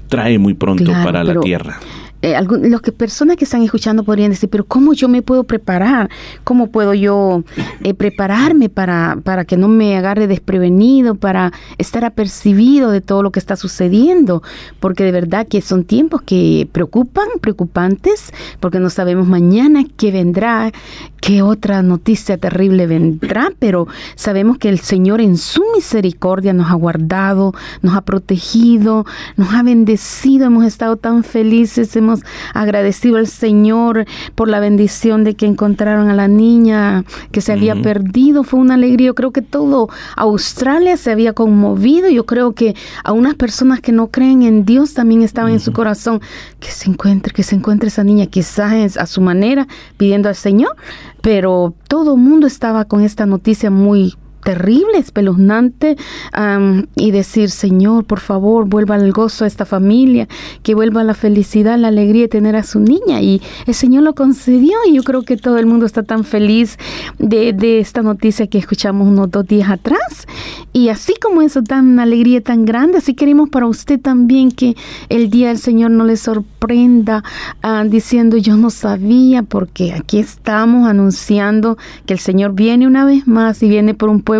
[0.09, 1.79] trae muy pronto Claro, para la tierra.
[2.21, 6.11] Eh, los que personas que están escuchando podrían decir, pero ¿cómo yo me puedo preparar?
[6.43, 7.45] ¿Cómo puedo yo
[7.85, 13.31] eh, prepararme para, para que no me agarre desprevenido, para estar apercibido de todo lo
[13.31, 14.43] que está sucediendo?
[14.81, 20.73] Porque de verdad que son tiempos que preocupan, preocupantes, porque no sabemos mañana qué vendrá,
[21.21, 26.75] qué otra noticia terrible vendrá, pero sabemos que el Señor en su misericordia nos ha
[26.75, 32.08] guardado, nos ha protegido, nos ha bendecido, hemos estado tan felices, hemos
[32.55, 37.75] agradecido al Señor por la bendición de que encontraron a la niña que se había
[37.77, 42.75] perdido, fue una alegría, yo creo que todo Australia se había conmovido, yo creo que
[43.05, 46.21] a unas personas que no creen en Dios también estaban en su corazón.
[46.61, 49.67] Que se encuentre, que se encuentre esa niña, quizás es a su manera,
[49.97, 50.77] pidiendo al Señor,
[51.23, 54.15] pero todo el mundo estaba con esta noticia muy
[54.49, 55.99] terrible, espeluznante,
[56.33, 60.27] am, y decir, Señor, por favor, vuelva el gozo a esta familia,
[60.63, 63.21] que vuelva la felicidad, la alegría de tener a su niña.
[63.21, 66.79] Y el Señor lo concedió y yo creo que todo el mundo está tan feliz
[67.19, 70.27] de, esta noticia que escuchamos unos dos días atrás.
[70.73, 74.77] Y así como eso, tan alegría tan grande, así queremos para usted también que
[75.11, 77.23] el día del Señor no le sorprenda
[77.63, 83.27] ah, diciendo yo no sabía, porque aquí estamos anunciando que el Señor viene una vez
[83.27, 84.38] más y viene por un pueblo,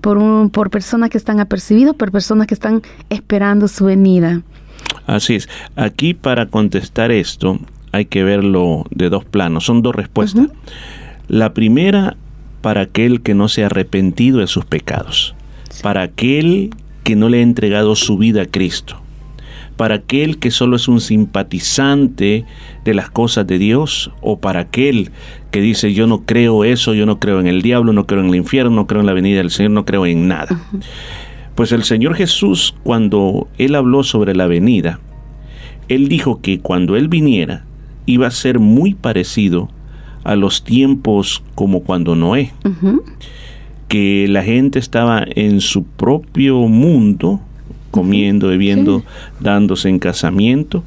[0.00, 4.42] por, un, por personas que están apercibidos, por personas que están esperando su venida.
[5.06, 5.48] Así es.
[5.76, 7.58] Aquí para contestar esto
[7.92, 9.64] hay que verlo de dos planos.
[9.64, 10.48] Son dos respuestas.
[11.28, 12.16] La primera
[12.60, 15.34] para aquel que no se ha arrepentido de sus pecados.
[15.82, 16.70] Para aquel
[17.04, 19.00] que no le ha entregado su vida a Cristo.
[19.80, 22.44] Para aquel que solo es un simpatizante
[22.84, 24.12] de las cosas de Dios.
[24.20, 25.10] O para aquel
[25.50, 28.28] que dice yo no creo eso, yo no creo en el diablo, no creo en
[28.28, 30.60] el infierno, no creo en la venida del Señor, no creo en nada.
[31.54, 35.00] Pues el Señor Jesús, cuando Él habló sobre la venida,
[35.88, 37.64] Él dijo que cuando Él viniera
[38.04, 39.70] iba a ser muy parecido
[40.24, 42.52] a los tiempos como cuando Noé,
[43.88, 47.40] que la gente estaba en su propio mundo,
[47.90, 49.02] comiendo, bebiendo,
[49.40, 50.84] dándose en casamiento,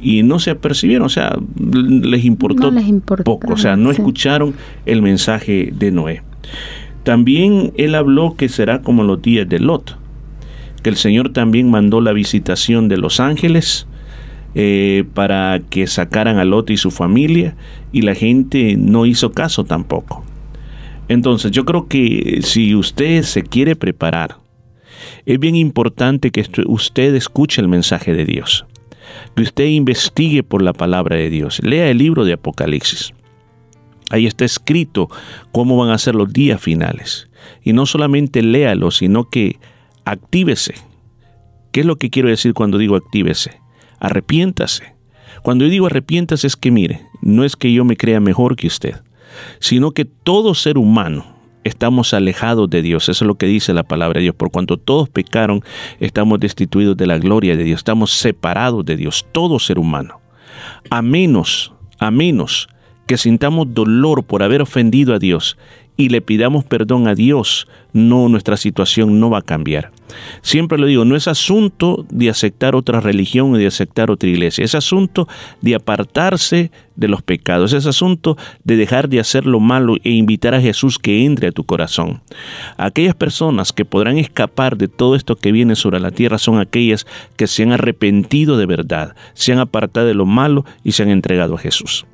[0.00, 3.90] y no se apercibieron, o sea, les importó No les importaba, poco, o sea, no
[3.90, 3.96] sí.
[3.96, 6.22] escucharon el mensaje de Noé.
[7.04, 9.96] También él habló que será como los días de Lot,
[10.82, 13.86] que el Señor también mandó la visitación de los ángeles
[14.54, 17.56] eh, para que sacaran a Lot y su familia
[17.90, 20.24] y la gente no hizo caso tampoco.
[21.08, 24.36] Entonces yo creo que si usted se quiere preparar,
[25.26, 28.66] es bien importante que usted escuche el mensaje de Dios,
[29.34, 33.12] que usted investigue por la palabra de Dios, lea el libro de Apocalipsis.
[34.10, 35.08] Ahí está escrito
[35.50, 37.28] cómo van a ser los días finales.
[37.62, 39.58] Y no solamente léalo, sino que
[40.04, 40.74] actívese.
[41.72, 43.60] ¿Qué es lo que quiero decir cuando digo actívese?
[43.98, 44.94] Arrepiéntase.
[45.42, 48.66] Cuando yo digo arrepientas es que mire, no es que yo me crea mejor que
[48.66, 49.02] usted,
[49.58, 51.33] sino que todo ser humano
[51.64, 53.08] estamos alejados de Dios.
[53.08, 54.34] Eso es lo que dice la palabra de Dios.
[54.34, 55.62] Por cuanto todos pecaron,
[56.00, 57.78] estamos destituidos de la gloria de Dios.
[57.78, 60.20] Estamos separados de Dios, todo ser humano.
[60.90, 62.68] A menos, a menos
[63.06, 65.58] que sintamos dolor por haber ofendido a Dios
[65.96, 69.92] y le pidamos perdón a Dios, no, nuestra situación no va a cambiar.
[70.42, 74.64] Siempre lo digo, no es asunto de aceptar otra religión o de aceptar otra iglesia,
[74.64, 75.28] es asunto
[75.60, 80.54] de apartarse de los pecados, es asunto de dejar de hacer lo malo e invitar
[80.54, 82.22] a Jesús que entre a tu corazón.
[82.76, 87.06] Aquellas personas que podrán escapar de todo esto que viene sobre la tierra son aquellas
[87.36, 91.10] que se han arrepentido de verdad, se han apartado de lo malo y se han
[91.10, 92.06] entregado a Jesús.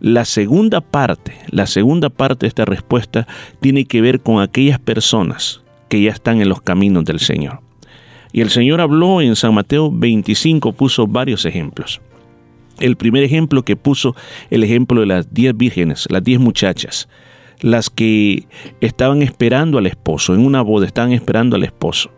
[0.00, 3.26] La segunda parte, la segunda parte de esta respuesta
[3.60, 7.60] tiene que ver con aquellas personas que ya están en los caminos del Señor.
[8.32, 12.00] Y el Señor habló en San Mateo 25, puso varios ejemplos.
[12.80, 14.16] El primer ejemplo que puso,
[14.50, 17.08] el ejemplo de las diez vírgenes, las diez muchachas,
[17.60, 18.48] las que
[18.80, 22.10] estaban esperando al esposo, en una boda estaban esperando al esposo.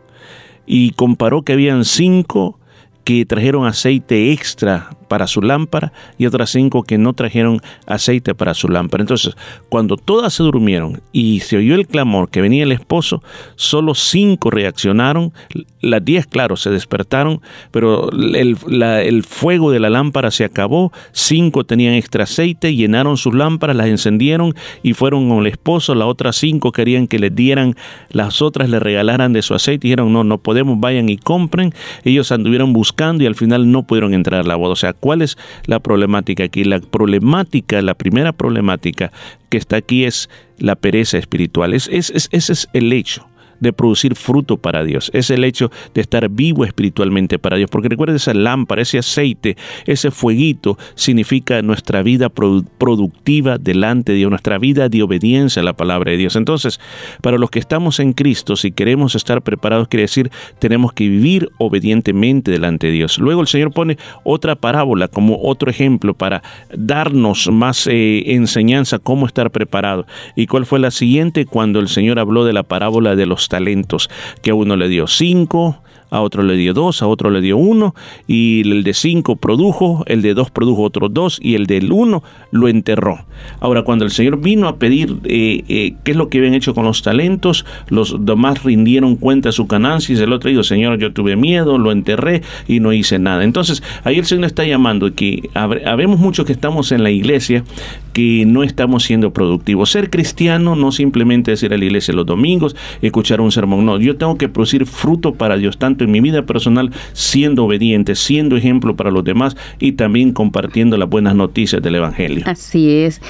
[0.66, 2.58] Y comparó que habían cinco
[3.06, 8.52] que trajeron aceite extra para su lámpara y otras cinco que no trajeron aceite para
[8.52, 9.02] su lámpara.
[9.02, 9.36] Entonces,
[9.68, 13.22] cuando todas se durmieron y se oyó el clamor que venía el esposo,
[13.54, 15.32] solo cinco reaccionaron,
[15.80, 17.40] las diez, claro, se despertaron,
[17.70, 23.76] pero el, fuego de la lámpara se acabó, cinco tenían extra aceite, llenaron sus lámparas,
[23.76, 27.76] las encendieron y fueron con el esposo, las otras cinco querían que les dieran,
[28.10, 32.32] las otras le regalaran de su aceite, dijeron, no, no podemos, vayan y compren, ellos
[32.32, 35.36] anduvieron buscando y al final no pudieron entrar a la boda, o sea, ¿Cuál es
[35.66, 36.64] la problemática aquí?
[36.64, 39.12] La problemática, la primera problemática
[39.50, 41.74] que está aquí es la pereza espiritual.
[41.74, 43.26] Es, ese es el hecho
[43.60, 45.10] de producir fruto para Dios.
[45.14, 47.70] Es el hecho de estar vivo espiritualmente para Dios.
[47.70, 54.30] Porque recuerda esa lámpara, ese aceite, ese fueguito significa nuestra vida productiva delante de Dios,
[54.30, 56.36] nuestra vida de obediencia a la palabra de Dios.
[56.36, 56.80] Entonces,
[57.22, 61.50] para los que estamos en Cristo, si queremos estar preparados, quiere decir, tenemos que vivir
[61.58, 63.18] obedientemente delante de Dios.
[63.18, 66.42] Luego el Señor pone otra parábola como otro ejemplo para
[66.74, 70.06] darnos más eh, enseñanza cómo estar preparado.
[70.34, 71.46] ¿Y cuál fue la siguiente?
[71.46, 74.10] Cuando el Señor habló de la parábola de los talentos,
[74.42, 75.06] que a uno le dio.
[75.06, 75.82] Cinco,
[76.16, 77.94] a otro le dio dos, a otro le dio uno,
[78.26, 82.22] y el de cinco produjo, el de dos produjo otros dos, y el del uno
[82.50, 83.24] lo enterró.
[83.60, 86.74] Ahora, cuando el Señor vino a pedir eh, eh, qué es lo que habían hecho
[86.74, 90.98] con los talentos, los demás rindieron cuenta de su ganancia, y el otro dijo, Señor,
[90.98, 93.44] yo tuve miedo, lo enterré y no hice nada.
[93.44, 97.64] Entonces, ahí el Señor está llamando que habemos muchos que estamos en la iglesia
[98.12, 99.90] que no estamos siendo productivos.
[99.90, 104.00] Ser cristiano no simplemente es ir a la iglesia los domingos, escuchar un sermón, no,
[104.00, 108.56] yo tengo que producir fruto para Dios, tanto en mi vida personal, siendo obediente, siendo
[108.56, 112.44] ejemplo para los demás y también compartiendo las buenas noticias del Evangelio.
[112.46, 113.20] Así es.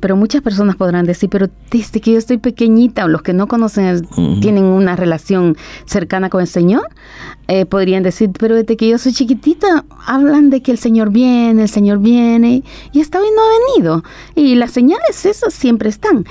[0.00, 3.46] pero muchas personas podrán decir, pero desde que yo estoy pequeñita, o los que no
[3.46, 4.06] conocen,
[4.40, 6.88] tienen una relación cercana con el Señor,
[7.48, 11.62] eh, podrían decir, pero desde que yo soy chiquitita, hablan de que el Señor viene,
[11.62, 14.04] el Señor viene, y hasta hoy no ha venido.
[14.36, 16.24] Y las señales esas siempre están.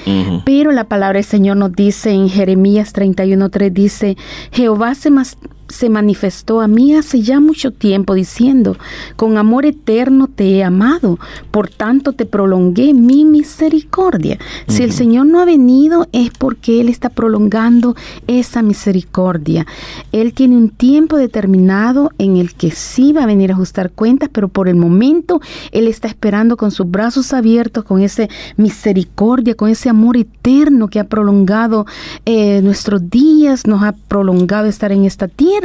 [0.45, 4.17] Pero la palabra del Señor nos dice en Jeremías 31.3, dice,
[4.51, 5.37] Jehová se, más
[5.69, 8.75] se manifestó a mí hace ya mucho tiempo diciendo,
[9.15, 11.19] con amor eterno te he amado,
[11.51, 14.39] por tanto te prolongué mi misericordia.
[14.67, 17.95] Si el Señor no ha venido es porque Él está prolongando
[18.27, 19.65] esa misericordia.
[20.11, 24.29] Él tiene un tiempo determinado en el que sí va a venir a ajustar cuentas,
[24.31, 25.39] pero por el momento
[25.71, 28.27] Él está esperando con sus brazos abiertos, con esa
[28.57, 31.85] misericordia, con ese amor eterno que ha prolongado
[32.25, 35.58] eh, nuestros días, nos ha prolongado estar en esta tierra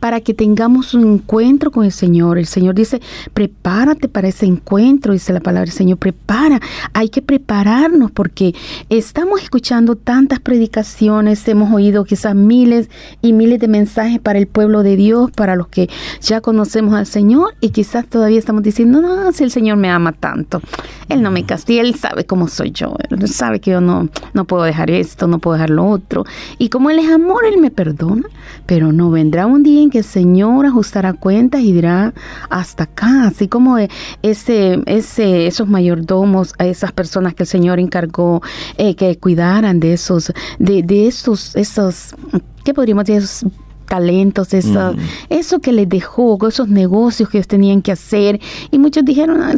[0.00, 2.38] para que tengamos un encuentro con el Señor.
[2.38, 3.00] El Señor dice,
[3.34, 6.60] prepárate para ese encuentro, dice la palabra del Señor, prepara.
[6.92, 8.54] Hay que prepararnos porque
[8.88, 12.90] estamos escuchando tantas predicaciones, hemos oído quizás miles
[13.20, 15.88] y miles de mensajes para el pueblo de Dios, para los que
[16.20, 20.12] ya conocemos al Señor y quizás todavía estamos diciendo, no, si el Señor me ama
[20.12, 20.60] tanto,
[21.08, 24.44] Él no me castiga, Él sabe cómo soy yo, Él sabe que yo no, no
[24.44, 26.24] puedo dejar esto, no puedo dejar lo otro.
[26.58, 28.28] Y como Él es amor, Él me perdona,
[28.66, 32.12] pero no ve vendrá un día en que el Señor ajustará cuentas y dirá
[32.50, 38.42] hasta acá, así como ese, ese, esos mayordomos, a esas personas que el Señor encargó
[38.78, 42.16] eh, que cuidaran de esos, de, de esos, esos,
[42.64, 43.22] ¿qué podríamos decir?
[43.22, 43.46] Esos
[43.86, 44.94] talentos, eso,
[45.28, 48.40] eso que les dejó, esos negocios que ellos tenían que hacer.
[48.72, 49.54] Y muchos dijeron, ah,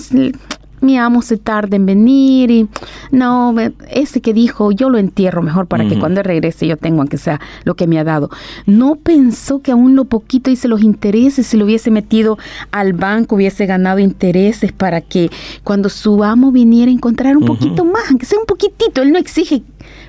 [0.81, 2.69] mi amo se tarda en venir y
[3.11, 3.55] no,
[3.91, 7.41] ese que dijo, yo lo entierro mejor para que cuando regrese yo tengo aunque sea
[7.65, 8.31] lo que me ha dado.
[8.67, 12.39] No pensó que aún lo poquito hice los intereses, si lo hubiese metido
[12.71, 15.31] al banco hubiese ganado intereses para que
[15.63, 19.19] cuando su amo viniera a encontrar un poquito más, aunque sea un poquitito, él no
[19.19, 19.63] exige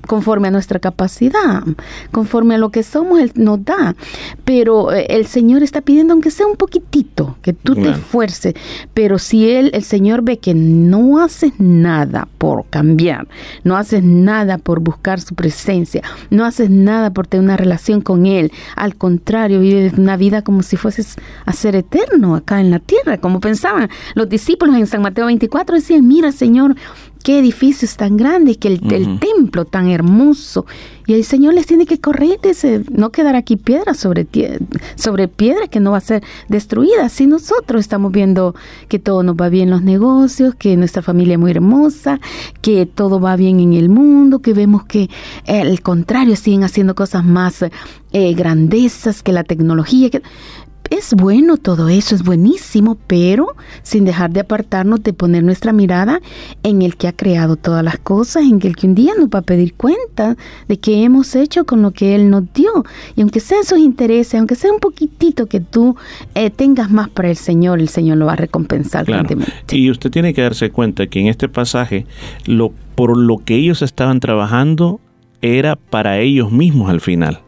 [0.07, 1.63] conforme a nuestra capacidad,
[2.11, 3.95] conforme a lo que somos, Él nos da.
[4.43, 7.97] Pero eh, el Señor está pidiendo, aunque sea un poquitito, que tú te Claro.
[7.97, 8.53] esfuerces.
[8.93, 13.27] Pero si Él, el Señor ve que no haces nada por cambiar,
[13.63, 18.25] no haces nada por buscar su presencia, no haces nada por tener una relación con
[18.25, 21.15] Él, al contrario, vives una vida como si fueses
[21.45, 25.75] a ser eterno acá en la tierra, como pensaban los discípulos en San Mateo 24,
[25.75, 26.75] decían, mira Señor,
[27.25, 28.79] qué edificios tan grandes, que el,
[29.19, 30.67] templo tan hermoso.
[31.07, 34.27] Y el Señor les tiene que correr, dice, no quedará aquí piedra sobre,
[34.95, 37.09] sobre piedra que no va a ser destruida.
[37.09, 38.53] Si nosotros estamos viendo
[38.89, 42.19] que todo nos va bien en los negocios, que nuestra familia es muy hermosa,
[42.61, 45.09] que todo va bien en el mundo, que vemos que
[45.47, 50.11] al contrario siguen haciendo cosas más eh, grandezas que la tecnología.
[50.11, 50.21] Que,
[50.89, 56.21] es bueno todo eso, es buenísimo, pero sin dejar de apartarnos de poner nuestra mirada
[56.63, 59.39] en el que ha creado todas las cosas, en el que un día nos va
[59.39, 60.35] a pedir cuenta
[60.67, 62.85] de qué hemos hecho con lo que Él nos dio.
[63.15, 65.95] Y aunque sean esos intereses, aunque sea un poquitito que tú
[66.33, 69.27] eh, tengas más para el Señor, el Señor lo va a recompensar Claro.
[69.71, 72.05] Y usted tiene que darse cuenta que en este pasaje,
[72.45, 74.99] lo, por lo que ellos estaban trabajando,
[75.41, 77.44] era para ellos mismos al final.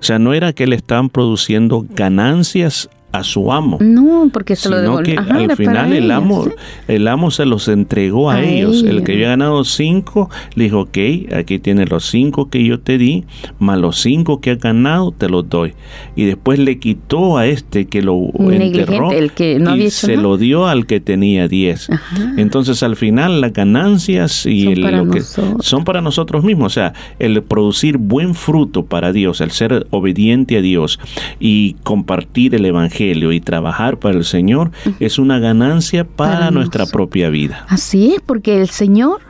[0.00, 3.78] O sea, no era que le estaban produciendo ganancias a su amo.
[3.80, 6.50] No, porque se lo sino que Ajá, al final el ellos, amo, sí.
[6.88, 8.82] el amo se los entregó a, A ellos.
[8.84, 10.98] El que había ganado cinco, le dijo, ok,
[11.34, 13.24] aquí tienes los cinco que yo te di,
[13.58, 15.72] más los cinco que has ganado, te los doy.
[16.14, 19.86] Y después le quitó a este que lo Negligente, enterró el que no y había
[19.86, 20.22] hecho se nada.
[20.22, 21.88] lo dio al que tenía diez.
[22.36, 26.66] Entonces al final las ganancias y Son el- para lo que son para nosotros mismos.
[26.66, 31.00] O sea, el producir buen fruto para Dios, el ser obediente a Dios
[31.40, 34.70] y compartir el Evangelio y trabajar para el Señor
[35.00, 37.64] es una ganancia para, Para nuestra propia vida.
[37.68, 39.20] Así es, porque el Señor,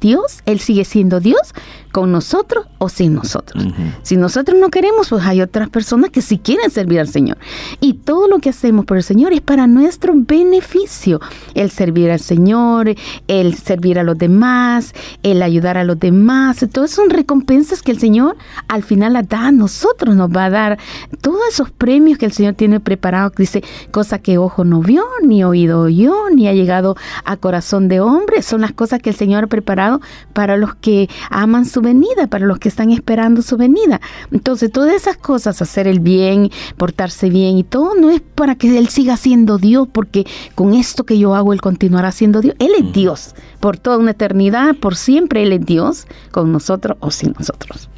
[0.00, 1.54] Dios, Él sigue siendo Dios
[1.98, 3.64] con nosotros o sin nosotros.
[4.02, 7.38] Si nosotros no queremos, pues hay otras personas que sí quieren servir al Señor.
[7.80, 11.20] Y todo lo que hacemos por el Señor es para nuestro beneficio.
[11.54, 12.94] El servir al Señor,
[13.26, 14.94] el servir a los demás,
[15.24, 16.64] el ayudar a los demás.
[16.70, 18.36] Todas son recompensas que el Señor
[18.68, 20.14] al final las da a nosotros.
[20.14, 20.78] Nos va a dar
[21.20, 23.32] todos esos premios que el Señor tiene preparado.
[23.36, 26.94] Dice, cosa que ojo no vio, ni oído oyó, ni ha llegado
[27.24, 28.42] a corazón de hombre.
[28.42, 30.00] Son las cosas que el Señor ha preparado
[30.32, 34.00] para los que aman su venida, para los que están esperando su venida.
[34.30, 38.76] Entonces, todas esas cosas, hacer el bien, portarse bien y todo, no es para que
[38.78, 42.54] Él siga siendo Dios, porque con esto que yo hago, Él continuará siendo Dios.
[42.58, 47.10] Él es Dios por toda una eternidad, por siempre Él es Dios, con nosotros o
[47.10, 47.88] sin nosotros.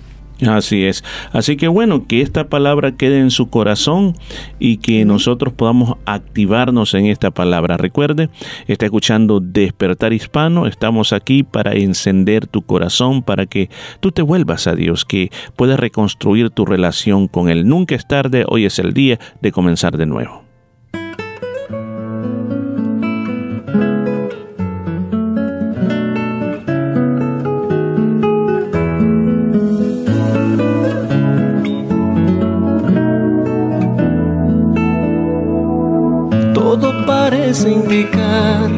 [0.47, 1.05] Así es.
[1.33, 4.15] Así que bueno, que esta palabra quede en su corazón
[4.59, 7.77] y que nosotros podamos activarnos en esta palabra.
[7.77, 8.31] Recuerde,
[8.67, 10.67] está escuchando Despertar Hispano.
[10.67, 13.69] Estamos aquí para encender tu corazón, para que
[14.01, 17.69] tú te vuelvas a Dios, que puedas reconstruir tu relación con Él.
[17.69, 20.40] Nunca es tarde, hoy es el día de comenzar de nuevo.
[37.51, 38.71] Indicar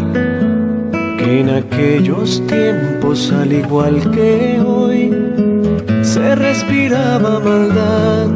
[1.18, 5.12] que en aquellos tiempos, al igual que hoy,
[6.00, 8.28] se respiraba maldad.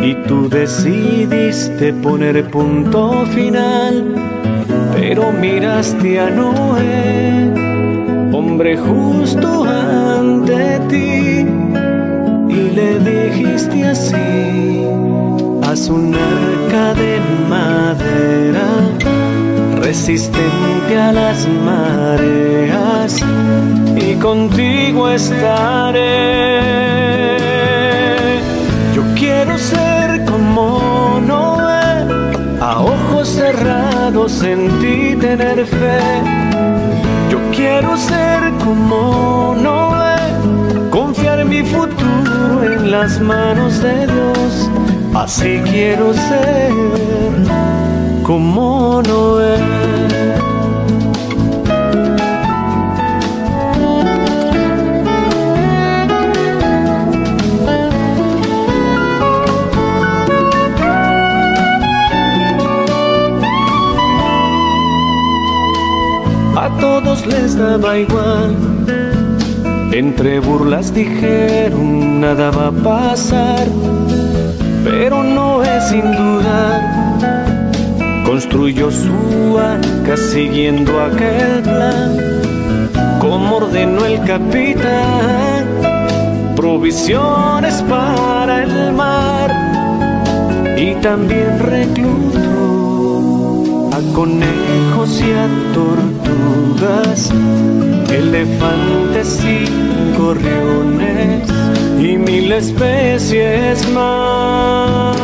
[0.00, 4.14] Y tú decidiste poner punto final,
[4.94, 7.52] pero miraste a Noé,
[8.32, 11.44] hombre justo ante ti,
[12.48, 14.86] y le dijiste así
[15.64, 16.14] haz un
[16.68, 18.68] de madera
[19.80, 23.24] resistente a las mareas
[23.96, 26.60] y contigo estaré.
[28.94, 32.04] Yo quiero ser como Noé,
[32.60, 36.00] a ojos cerrados en ti tener fe.
[37.30, 44.77] Yo quiero ser como Noé, confiar mi futuro en las manos de Dios.
[45.14, 46.72] Así quiero ser
[48.24, 49.58] como Noé.
[66.80, 68.56] todos les daba igual.
[69.92, 73.66] Entre burlas dijeron nada va a pasar,
[74.98, 76.80] pero no es sin dudar.
[78.26, 82.16] Construyó su arca siguiendo aquel plan,
[83.20, 85.66] como ordenó el capitán.
[86.56, 89.54] Provisiones para el mar
[90.76, 92.40] y también reclutó
[93.92, 97.30] a conejos y a tortugas,
[98.10, 99.64] elefantes y
[100.16, 101.48] gorriones
[102.00, 105.16] y mil especies más.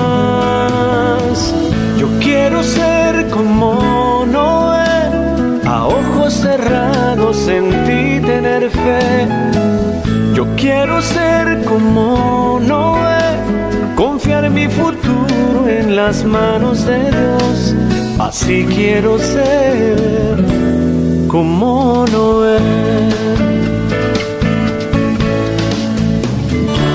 [1.98, 5.10] Yo quiero ser como Noé,
[5.66, 9.28] a ojos cerrados en ti tener fe.
[10.34, 17.74] Yo quiero ser como Noé, confiar mi futuro en las manos de Dios.
[18.18, 20.63] Así quiero ser
[21.34, 22.58] como Noé.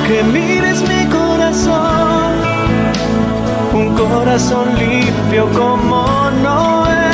[0.08, 2.32] Que mires mi corazón,
[3.74, 6.06] un corazón limpio como
[6.42, 7.10] Noé,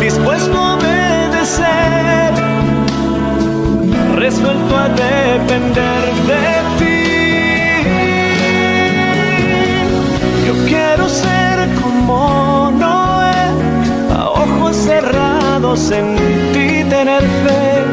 [0.00, 2.32] dispuesto a obedecer,
[4.14, 6.44] resuelto a depender de
[6.78, 7.00] ti.
[10.46, 13.40] Yo quiero ser como Noé,
[14.16, 15.37] a ojos cerrados
[15.76, 17.84] tener fe.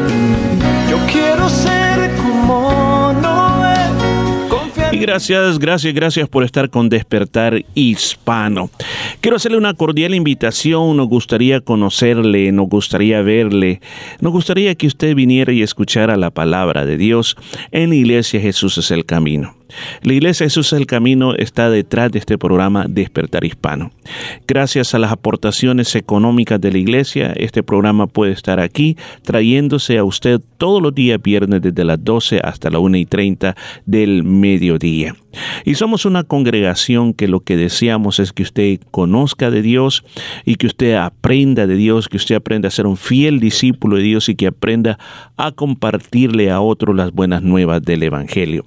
[0.90, 3.76] Yo quiero ser como Noé.
[4.92, 8.70] Y gracias, gracias, gracias por estar con Despertar Hispano.
[9.20, 13.80] Quiero hacerle una cordial invitación, nos gustaría conocerle, nos gustaría verle,
[14.20, 17.36] nos gustaría que usted viniera y escuchara la palabra de Dios
[17.72, 19.54] en iglesia Jesús es el Camino.
[20.02, 23.90] La Iglesia Jesús es el Camino está detrás de este programa Despertar Hispano.
[24.46, 30.04] Gracias a las aportaciones económicas de la Iglesia, este programa puede estar aquí trayéndose a
[30.04, 35.16] usted todos los días viernes desde las 12 hasta la 1 y 30 del mediodía.
[35.64, 40.04] Y somos una congregación que lo que deseamos es que usted conozca de Dios
[40.44, 44.02] y que usted aprenda de Dios, que usted aprenda a ser un fiel discípulo de
[44.02, 44.98] Dios y que aprenda
[45.36, 48.64] a compartirle a otros las buenas nuevas del Evangelio.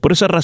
[0.00, 0.37] Por esa razón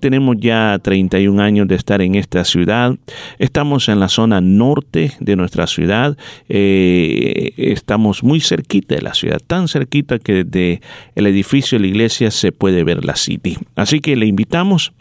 [0.00, 2.96] tenemos ya 31 años de estar en esta ciudad.
[3.38, 6.16] Estamos en la zona norte de nuestra ciudad.
[6.48, 10.80] Eh, estamos muy cerquita de la ciudad, tan cerquita que desde
[11.14, 13.58] el edificio de la iglesia se puede ver la City.
[13.76, 14.92] Así que le invitamos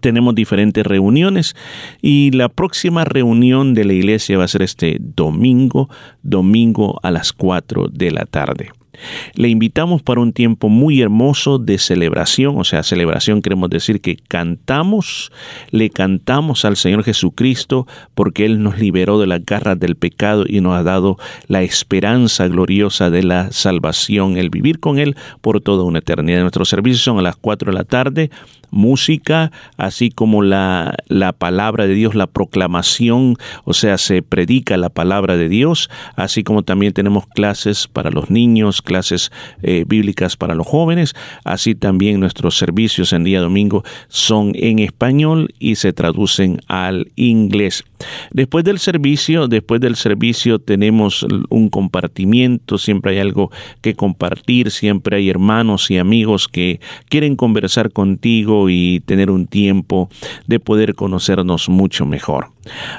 [0.00, 1.56] tenemos diferentes reuniones
[2.00, 5.88] y la próxima reunión de la iglesia va a ser este domingo,
[6.22, 8.70] domingo a las 4 de la tarde.
[9.34, 14.16] Le invitamos para un tiempo muy hermoso de celebración, o sea, celebración queremos decir que
[14.16, 15.30] cantamos,
[15.70, 20.60] le cantamos al Señor Jesucristo porque Él nos liberó de las garras del pecado y
[20.60, 25.84] nos ha dado la esperanza gloriosa de la salvación, el vivir con Él por toda
[25.84, 26.40] una eternidad.
[26.40, 28.30] Nuestros servicios son a las 4 de la tarde,
[28.70, 34.90] música, así como la, la palabra de Dios, la proclamación, o sea, se predica la
[34.90, 39.30] palabra de Dios, así como también tenemos clases para los niños, clases
[39.62, 41.14] eh, bíblicas para los jóvenes,
[41.44, 47.84] así también nuestros servicios en día domingo son en español y se traducen al inglés.
[48.30, 55.16] Después del servicio, después del servicio tenemos un compartimiento, siempre hay algo que compartir, siempre
[55.16, 60.08] hay hermanos y amigos que quieren conversar contigo y tener un tiempo
[60.46, 62.50] de poder conocernos mucho mejor.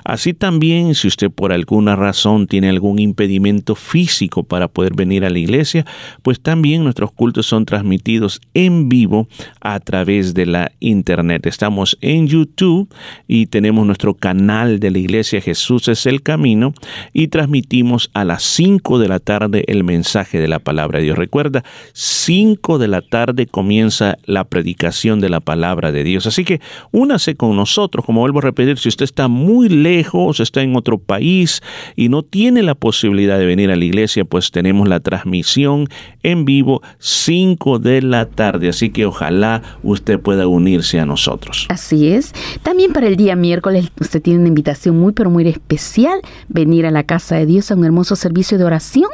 [0.04, 5.30] Así también, si usted por alguna razón tiene algún impedimento físico para poder venir a
[5.30, 5.86] la iglesia,
[6.24, 9.28] pues también nuestros cultos son transmitidos en vivo
[9.62, 11.45] a través de la internet.
[11.45, 12.91] Estamos en YouTube
[13.28, 16.74] y tenemos nuestro canal de la iglesia Jesús es el camino
[17.14, 21.18] y transmitimos a las 5 de la tarde el mensaje de la palabra de Dios.
[21.18, 21.64] Recuerda,
[21.94, 26.28] 5 de la tarde comienza la predicación de la palabra de Dios.
[26.28, 26.62] Así que
[26.92, 30.98] únase con nosotros, como vuelvo a repetir, si usted está muy lejos, está en otro
[30.98, 31.62] país
[31.96, 35.88] y no tiene la posibilidad de venir a la iglesia, pues tenemos la transmisión
[36.24, 38.70] en vivo 5 de la tarde.
[38.70, 41.68] Así que ojalá usted pueda unirse a nosotros.
[41.70, 42.34] Así es.
[42.64, 46.92] También para el día miércoles usted tiene una invitación muy pero muy especial, venir a
[46.92, 49.10] la casa de Dios a un hermoso servicio de oración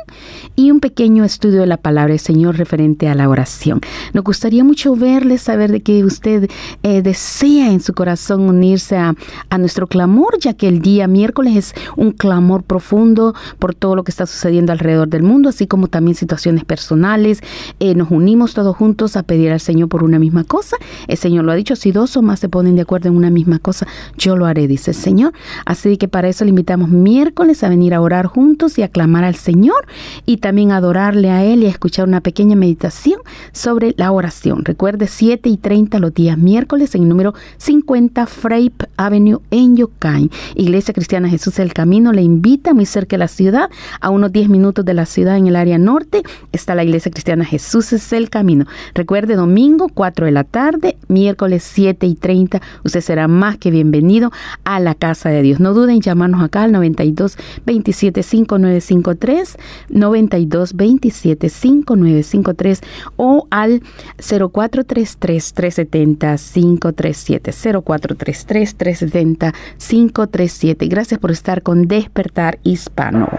[0.56, 3.82] y un pequeño estudio de la palabra del Señor referente a la oración.
[4.14, 6.50] Nos gustaría mucho verle, saber de que usted
[6.84, 9.16] eh, desea en su corazón unirse a,
[9.50, 14.04] a nuestro clamor, ya que el día miércoles es un clamor profundo por todo lo
[14.04, 17.42] que está sucediendo alrededor del mundo, así como también situaciones personales.
[17.80, 20.78] Eh, nos unimos todos juntos a pedir al Señor por una misma cosa.
[21.08, 23.30] El Señor lo ha dicho, si dos o más se ponen de acuerdo en una
[23.30, 23.88] misma cosa,
[24.18, 25.34] yo lo haré, dice el Señor.
[25.66, 29.24] Así que para eso le invitamos miércoles a venir a orar juntos y a clamar
[29.24, 29.88] al Señor
[30.26, 33.20] y también a adorarle a Él y a escuchar una pequeña meditación
[33.52, 34.66] sobre la oración.
[34.66, 40.30] Recuerde 7 y 30 los días miércoles en el número 50 Frape Avenue en Yokain.
[40.56, 43.70] Iglesia Cristiana Jesús el Camino le invita muy cerca de la ciudad,
[44.02, 47.46] a unos 10 minutos de la ciudad en el área norte, está la Iglesia Cristiana
[47.46, 48.66] Jesús es el Camino.
[48.94, 54.32] Recuerde domingo 4 de la tarde, miércoles 7 y 30, usted será más que bienvenido
[54.64, 59.58] a la casa de No duden en llamarnos acá al 92 27 5953,
[59.90, 62.82] 92 27 5953
[63.16, 63.82] o al
[64.18, 70.88] 0433 370 537, 0433 370 537.
[70.88, 73.30] Gracias por estar con Despertar Hispano.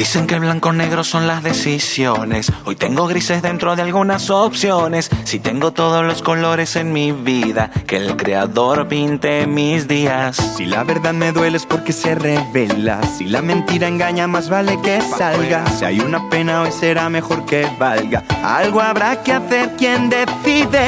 [0.00, 2.50] Dicen que blanco negro son las decisiones.
[2.64, 5.10] Hoy tengo grises dentro de algunas opciones.
[5.24, 10.36] Si tengo todos los colores en mi vida, que el creador pinte mis días.
[10.56, 13.02] Si la verdad me duele es porque se revela.
[13.02, 15.66] Si la mentira engaña, más vale que salga.
[15.66, 18.24] Si hay una pena, hoy será mejor que valga.
[18.42, 20.80] Algo habrá que hacer quien decide.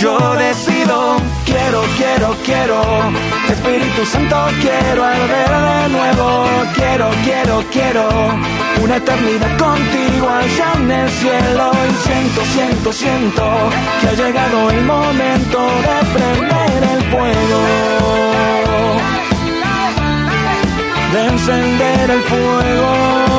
[0.00, 2.80] Yo decido, quiero, quiero, quiero.
[3.48, 6.46] Espíritu Santo, quiero arder de nuevo.
[6.76, 8.08] Quiero, quiero, quiero.
[8.80, 11.72] Una eternidad contigo allá en el cielo.
[11.90, 13.44] Y siento, siento, siento
[14.00, 17.60] que ha llegado el momento de prender el fuego.
[21.12, 23.37] De encender el fuego.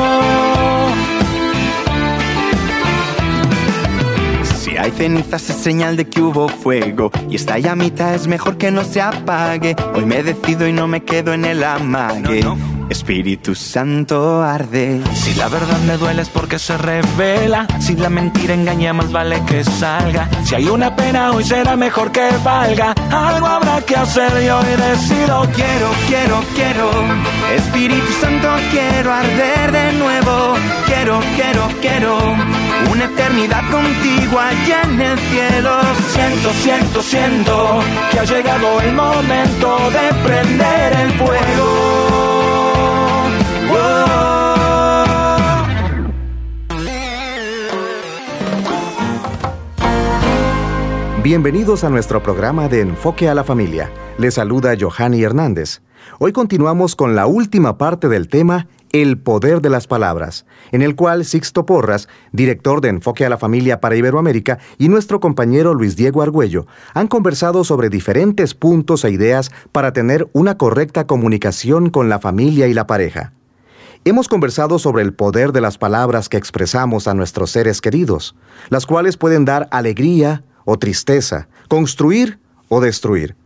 [4.80, 8.82] Hay cenizas es señal de que hubo fuego y esta llamita es mejor que no
[8.82, 9.76] se apague.
[9.94, 12.42] Hoy me decido y no me quedo en el amague.
[12.90, 15.00] Espíritu Santo arde.
[15.14, 17.66] Si la verdad me duele es porque se revela.
[17.78, 20.28] Si la mentira engaña, más vale que salga.
[20.44, 22.92] Si hay una pena, hoy será mejor que valga.
[23.10, 25.48] Algo habrá que hacer y hoy decido.
[25.54, 26.90] Quiero, quiero, quiero.
[27.54, 30.54] Espíritu Santo, quiero arder de nuevo.
[30.86, 32.18] Quiero, quiero, quiero.
[32.90, 35.80] Una eternidad contigo allá en el cielo.
[36.12, 37.80] Siento, siento, siento
[38.10, 42.09] que ha llegado el momento de prender el fuego.
[51.30, 53.88] Bienvenidos a nuestro programa de Enfoque a la Familia.
[54.18, 55.80] Les saluda Johanny Hernández.
[56.18, 60.96] Hoy continuamos con la última parte del tema El poder de las palabras, en el
[60.96, 65.94] cual Sixto Porras, director de Enfoque a la Familia para Iberoamérica, y nuestro compañero Luis
[65.94, 72.08] Diego Argüello han conversado sobre diferentes puntos e ideas para tener una correcta comunicación con
[72.08, 73.34] la familia y la pareja.
[74.04, 78.34] Hemos conversado sobre el poder de las palabras que expresamos a nuestros seres queridos,
[78.68, 82.38] las cuales pueden dar alegría o tristeza, construir
[82.68, 83.36] o destruir.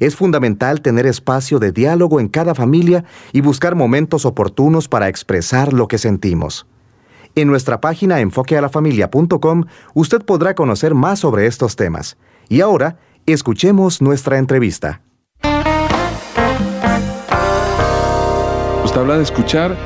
[0.00, 5.72] Es fundamental tener espacio de diálogo en cada familia y buscar momentos oportunos para expresar
[5.72, 6.66] lo que sentimos.
[7.36, 9.64] En nuestra página enfoquealafamilia.com
[9.94, 12.16] usted podrá conocer más sobre estos temas.
[12.48, 15.00] Y ahora, escuchemos nuestra entrevista.
[18.84, 19.76] Usted habla de escuchar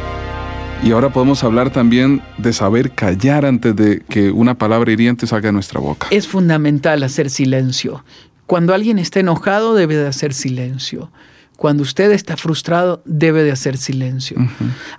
[0.82, 5.48] y ahora podemos hablar también de saber callar antes de que una palabra hiriente salga
[5.48, 6.06] de nuestra boca.
[6.10, 8.04] Es fundamental hacer silencio.
[8.46, 11.10] Cuando alguien está enojado, debe de hacer silencio.
[11.56, 14.36] Cuando usted está frustrado, debe de hacer silencio.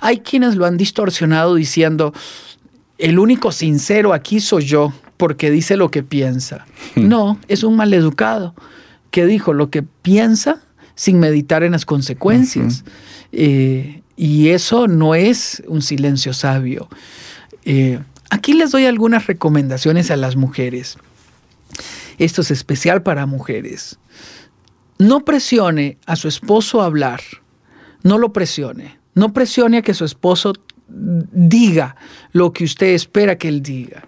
[0.02, 2.14] Hay quienes lo han distorsionado diciendo,
[2.98, 6.66] el único sincero aquí soy yo, porque dice lo que piensa.
[6.96, 8.54] No, es un maleducado
[9.10, 10.62] que dijo lo que piensa
[10.96, 12.84] sin meditar en las consecuencias.
[13.32, 16.90] Eh, y eso no es un silencio sabio.
[17.64, 18.00] Eh,
[18.30, 20.98] aquí les doy algunas recomendaciones a las mujeres.
[22.18, 23.98] Esto es especial para mujeres.
[24.98, 27.22] No presione a su esposo a hablar.
[28.04, 28.98] No lo presione.
[29.16, 30.52] No presione a que su esposo
[30.90, 31.96] diga
[32.34, 34.04] lo que usted espera que él diga.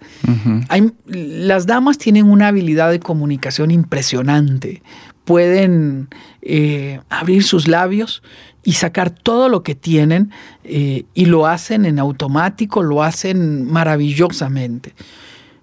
[0.68, 4.82] Hay- las damas tienen una habilidad de comunicación impresionante.
[5.24, 6.08] Pueden
[6.42, 8.22] eh, abrir sus labios
[8.64, 10.30] y sacar todo lo que tienen
[10.64, 14.94] eh, y lo hacen en automático, lo hacen maravillosamente.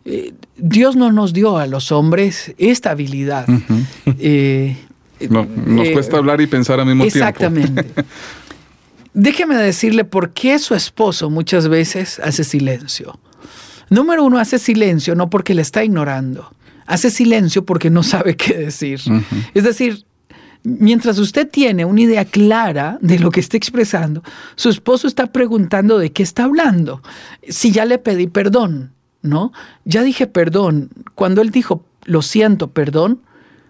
[0.06, 3.46] Eh, Dios no nos dio a los hombres esta habilidad.
[4.20, 4.76] Eh,
[5.30, 7.84] No, nos cuesta hablar y pensar al mismo Exactamente.
[7.84, 8.02] tiempo.
[9.14, 13.20] Déjeme decirle por qué su esposo muchas veces hace silencio.
[13.90, 16.54] Número uno, hace silencio no porque le está ignorando.
[16.86, 19.02] Hace silencio porque no sabe qué decir.
[19.54, 20.06] Es decir,
[20.64, 24.24] Mientras usted tiene una idea clara de lo que está expresando,
[24.56, 27.02] su esposo está preguntando de qué está hablando.
[27.48, 28.92] Si ya le pedí perdón,
[29.22, 29.54] ¿no?
[29.86, 30.90] Ya dije perdón.
[31.16, 33.22] Cuando él dijo, lo siento, perdón,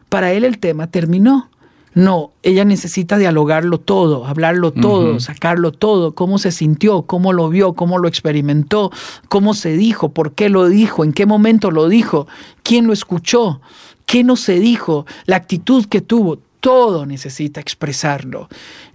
[0.10, 1.50] para él el tema terminó.
[1.96, 7.74] No, ella necesita dialogarlo todo, hablarlo todo, sacarlo todo, cómo se sintió, cómo lo vio,
[7.74, 8.92] cómo lo experimentó,
[9.28, 12.28] cómo se dijo, por qué lo dijo, en qué momento lo dijo,
[12.62, 13.60] quién lo escuchó,
[14.06, 18.50] qué no se dijo, la actitud que tuvo, todo necesita expresarlo.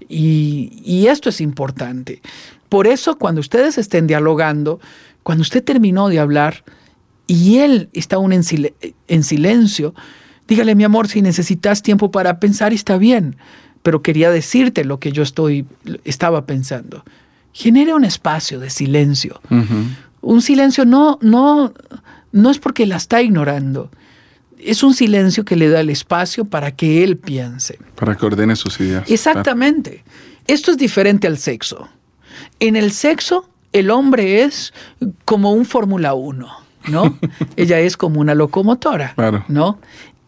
[0.09, 2.21] Y, y esto es importante.
[2.69, 4.81] Por eso cuando ustedes estén dialogando,
[5.23, 6.65] cuando usted terminó de hablar
[7.27, 8.75] y él está aún en, sil-
[9.09, 9.95] en silencio,
[10.47, 13.37] dígale, mi amor, si necesitas tiempo para pensar, está bien,
[13.83, 15.67] pero quería decirte lo que yo estoy,
[16.05, 17.05] estaba pensando.
[17.53, 19.41] Genere un espacio de silencio.
[20.21, 21.73] Un silencio no, no,
[22.33, 23.91] no es porque la está ignorando.
[24.65, 27.79] Es un silencio que le da el espacio para que él piense.
[27.95, 29.11] Para que ordene sus ideas.
[29.11, 30.03] Exactamente.
[30.47, 31.89] Esto es diferente al sexo.
[32.61, 34.73] En el sexo, el hombre es
[35.25, 36.49] como un Fórmula 1,
[36.89, 37.19] ¿no?
[37.57, 39.45] ella es como una locomotora, Claro.
[39.49, 39.79] ¿no?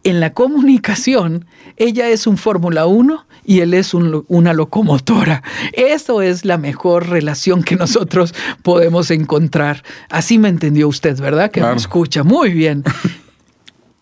[0.03, 5.43] En la comunicación, ella es un Fórmula 1 y él es un una locomotora.
[5.73, 9.83] Eso es la mejor relación que nosotros podemos encontrar.
[10.09, 11.51] Así me entendió usted, ¿verdad?
[11.51, 12.23] Que me escucha.
[12.23, 12.83] Muy bien.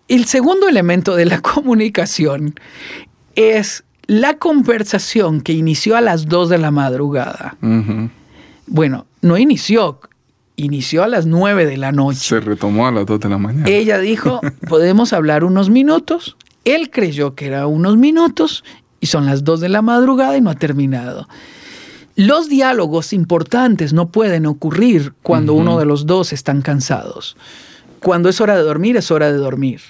[0.08, 2.56] El segundo elemento de la comunicación
[3.36, 7.58] es la conversación que inició a las 2 de la madrugada.
[8.68, 10.00] Bueno, no inició,
[10.56, 12.20] inició a las 9 de la noche.
[12.20, 13.68] Se retomó a las 2 de la mañana.
[13.68, 16.38] Ella dijo, podemos hablar unos minutos.
[16.66, 18.64] Él creyó que era unos minutos
[19.00, 21.28] y son las 2 de la madrugada y no ha terminado.
[22.16, 27.36] Los diálogos importantes no pueden ocurrir cuando uno de los dos están cansados.
[28.06, 29.82] Cuando es hora de dormir, es hora de dormir.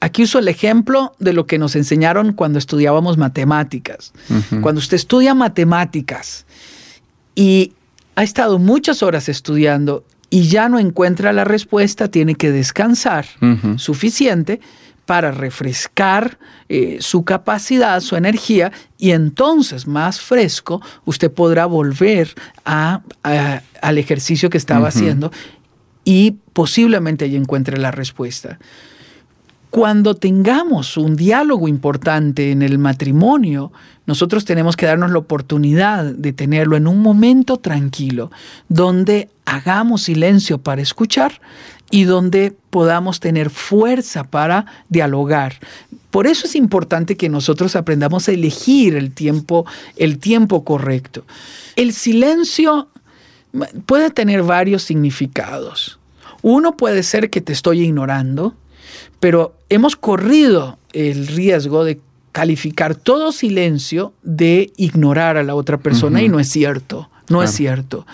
[0.00, 4.12] Aquí uso el ejemplo de lo que nos enseñaron cuando estudiábamos matemáticas.
[4.60, 6.46] Cuando usted estudia matemáticas
[7.36, 7.72] y
[8.16, 13.24] ha estado muchas horas estudiando y ya no encuentra la respuesta, tiene que descansar
[13.78, 14.60] suficiente
[15.06, 16.38] para refrescar
[16.68, 22.34] eh, su capacidad, su energía, y entonces más fresco usted podrá volver
[22.64, 25.30] a- a- al ejercicio que estaba haciendo
[26.04, 28.58] y posiblemente ahí encuentre la respuesta.
[29.70, 33.72] Cuando tengamos un diálogo importante en el matrimonio,
[34.06, 38.30] nosotros tenemos que darnos la oportunidad de tenerlo en un momento tranquilo,
[38.68, 41.40] donde hagamos silencio para escuchar
[41.90, 45.54] y donde podamos tener fuerza para dialogar.
[46.10, 51.24] Por eso es importante que nosotros aprendamos a elegir el tiempo, el tiempo correcto.
[51.74, 52.88] El silencio
[53.86, 55.98] puede tener varios significados.
[56.42, 58.54] Uno puede ser que te estoy ignorando,
[59.20, 62.00] pero hemos corrido el riesgo de
[62.32, 67.52] calificar todo silencio de ignorar a la otra persona y no es cierto, no es
[67.52, 68.06] cierto.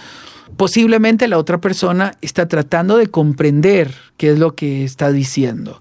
[0.57, 5.81] Posiblemente la otra persona está tratando de comprender qué es lo que está diciendo.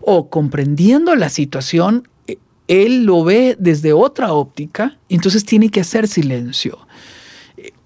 [0.00, 6.08] O comprendiendo la situación, eh, él lo ve desde otra óptica, entonces tiene que hacer
[6.08, 6.85] silencio.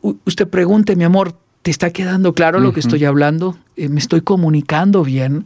[0.02, 3.56] Usted pregunte, mi amor, ¿te está quedando claro lo que estoy hablando?
[3.76, 5.44] Eh, ¿Me estoy comunicando bien?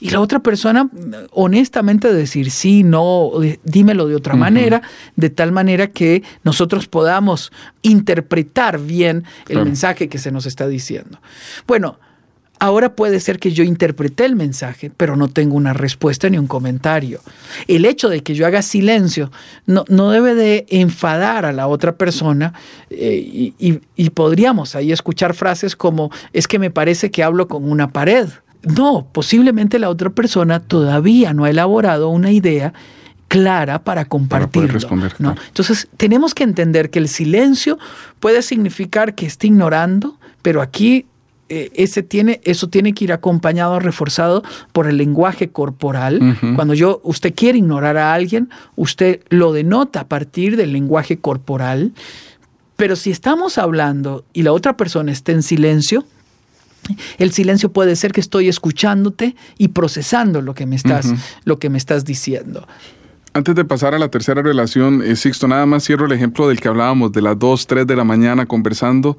[0.00, 0.90] Y la otra persona, mm,
[1.32, 3.30] honestamente, decir sí, no,
[3.62, 4.82] dímelo de otra manera,
[5.16, 7.50] de tal manera que nosotros podamos
[7.80, 9.64] interpretar bien el Claro.
[9.64, 11.18] mensaje que se nos está diciendo.
[11.66, 11.98] Bueno,
[12.64, 16.46] ahora puede ser que yo interpreté el mensaje, pero no tengo una respuesta ni un
[16.46, 17.20] comentario.
[17.68, 19.30] El hecho de que yo haga silencio
[19.66, 22.52] no, no debe de enfadar a la otra persona
[22.90, 27.48] eh, y, y- y podríamos ahí escuchar frases como, es que me parece que hablo
[27.48, 28.28] con una pared.
[28.62, 32.72] No, posiblemente la otra persona todavía no ha elaborado una idea
[33.28, 34.68] clara para compartirlo.
[35.18, 35.34] ¿no?
[35.48, 37.78] Entonces, tenemos que entender que el silencio
[38.20, 41.06] puede significar que esté ignorando, pero aquí
[41.74, 44.42] ese tiene, eso tiene que ir acompañado, reforzado
[44.72, 46.38] por el lenguaje corporal.
[46.56, 51.92] Cuando yo, usted quiere ignorar a alguien, usted lo denota a partir del lenguaje corporal.
[52.76, 56.04] Pero si estamos hablando y la otra persona está en silencio,
[57.18, 61.12] el silencio puede ser que estoy escuchándote y procesando lo que me estás,
[61.44, 62.66] lo que me estás diciendo.
[63.36, 66.60] Antes de pasar a la tercera relación, eh, Sixto, nada más cierro el ejemplo del
[66.60, 69.18] que hablábamos, de las 2, 3 de la mañana conversando.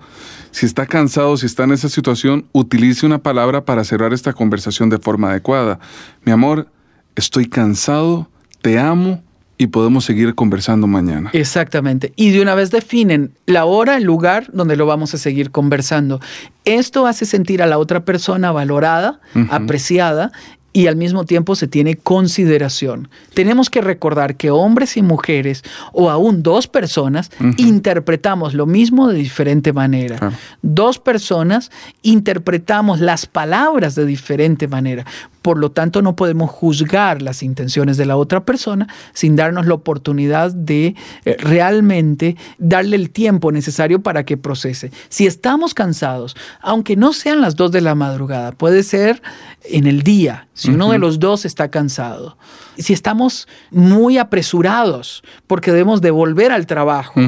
[0.51, 4.89] Si está cansado, si está en esa situación, utilice una palabra para cerrar esta conversación
[4.89, 5.80] de forma adecuada.
[6.24, 6.70] Mi amor,
[7.18, 8.30] estoy cansado,
[8.61, 9.22] te amo
[9.57, 11.30] y podemos seguir conversando mañana.
[11.34, 12.13] Exactamente.
[12.16, 16.22] Y de una vez definen la hora, el lugar donde lo vamos a seguir conversando.
[16.63, 20.32] Esto hace sentir a la otra persona valorada, apreciada
[20.76, 23.07] y al mismo tiempo se tiene consideración.
[23.34, 25.63] Tenemos que recordar que hombres y mujeres
[25.93, 30.34] o aún dos personas interpretamos lo mismo de diferente manera.
[30.61, 31.71] Dos personas
[32.01, 35.05] interpretamos las palabras de diferente manera.
[35.45, 39.75] Por lo tanto, no podemos juzgar las intenciones de la otra persona sin darnos la
[39.75, 44.89] oportunidad de eh, realmente darle el tiempo necesario para que procese.
[45.07, 49.21] Si estamos cansados, aunque no sean las dos de la madrugada, puede ser
[49.65, 52.39] en el día, si uno de los dos está cansado.
[52.79, 57.21] Si estamos muy apresurados porque debemos de volver al trabajo,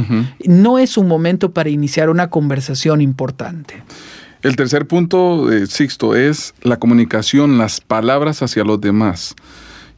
[0.43, 3.83] no es un momento para iniciar una conversación importante.
[4.47, 9.35] El tercer punto, eh, Sixto, es la comunicación, las palabras hacia los demás.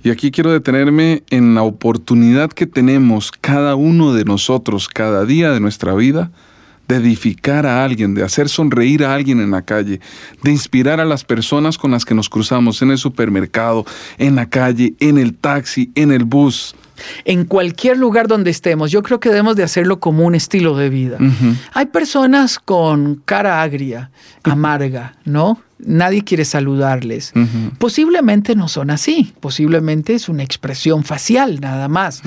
[0.04, 5.52] Y aquí quiero detenerme en la oportunidad que tenemos cada uno de nosotros cada día
[5.52, 6.32] de nuestra vida
[6.88, 10.02] de edificar a alguien, de hacer sonreír a alguien en la calle,
[10.41, 13.86] de inspirar a las personas con las que nos cruzamos en el supermercado,
[14.18, 16.76] en la calle, en el taxi, en el bus.
[17.26, 20.89] En cualquier lugar donde estemos, yo creo que debemos de hacerlo como un estilo de
[20.89, 21.18] vida.
[21.74, 24.12] Hay personas con cara agria,
[24.43, 25.62] amarga, ¿no?
[25.80, 27.34] Nadie quiere saludarles.
[27.78, 32.22] Posiblemente no son así, posiblemente es una expresión facial nada más.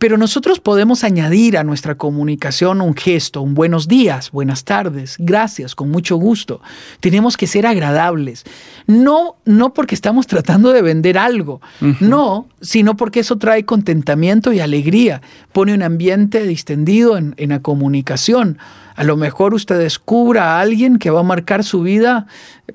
[0.00, 5.74] Pero nosotros podemos añadir a nuestra comunicación un gesto, un buenos días, buenas tardes, gracias,
[5.74, 6.62] con mucho gusto.
[7.00, 8.44] Tenemos que ser agradables.
[8.86, 11.60] No, no porque estamos tratando de vender algo,
[12.00, 15.20] no, sino porque eso trae contentamiento y alegría,
[15.52, 18.56] pone un ambiente distendido en, en la comunicación.
[19.00, 22.26] A lo mejor usted descubra a alguien que va a marcar su vida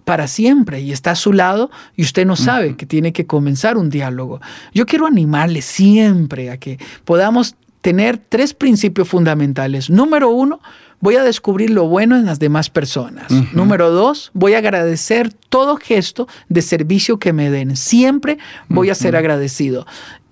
[0.06, 3.78] para siempre y está a su lado y usted no sabe que tiene que comenzar
[3.78, 4.42] un diálogo.
[4.74, 9.92] Yo quiero animarle siempre a que podamos tener tres principios fundamentales.
[9.92, 10.62] Número uno,
[11.00, 13.32] voy a descubrir lo bueno en las demás personas.
[13.54, 17.76] Número dos, voy a agradecer todo gesto de servicio que me den.
[17.76, 19.86] Siempre voy a ser agradecido.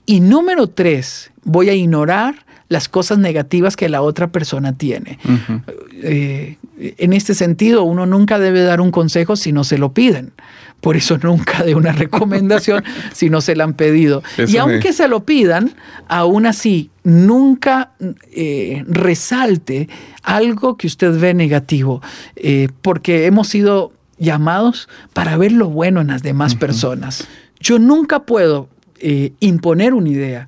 [0.08, 5.20] Y número tres, voy a ignorar las cosas negativas que la otra persona tiene.
[6.02, 10.34] Eh, en este sentido, uno nunca debe dar un consejo si no se lo piden.
[10.82, 14.24] Por eso nunca de una recomendación si no se la han pedido.
[14.48, 15.76] y aunque se lo pidan,
[16.08, 17.92] aún así, nunca
[18.32, 19.88] eh, resalte
[20.24, 22.02] algo que usted ve negativo,
[22.36, 27.28] eh, porque hemos sido llamados para ver lo bueno en las demás personas.
[27.60, 28.68] Yo nunca puedo
[29.40, 30.48] imponer una idea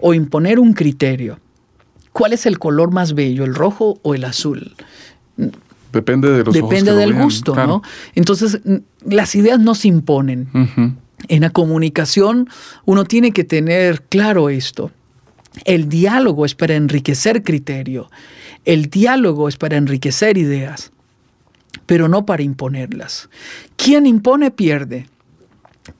[0.00, 1.40] o imponer un criterio.
[2.18, 4.74] ¿Cuál es el color más bello, el rojo o el azul?
[5.92, 7.80] Depende de los Depende del gusto, ¿no?
[8.16, 8.58] Entonces,
[9.04, 10.48] las ideas no se imponen.
[11.28, 12.48] En la comunicación
[12.86, 14.90] uno tiene que tener claro esto.
[15.64, 18.10] El diálogo es para enriquecer criterio.
[18.64, 20.90] El diálogo es para enriquecer ideas,
[21.86, 23.28] pero no para imponerlas.
[23.76, 25.06] Quien impone pierde.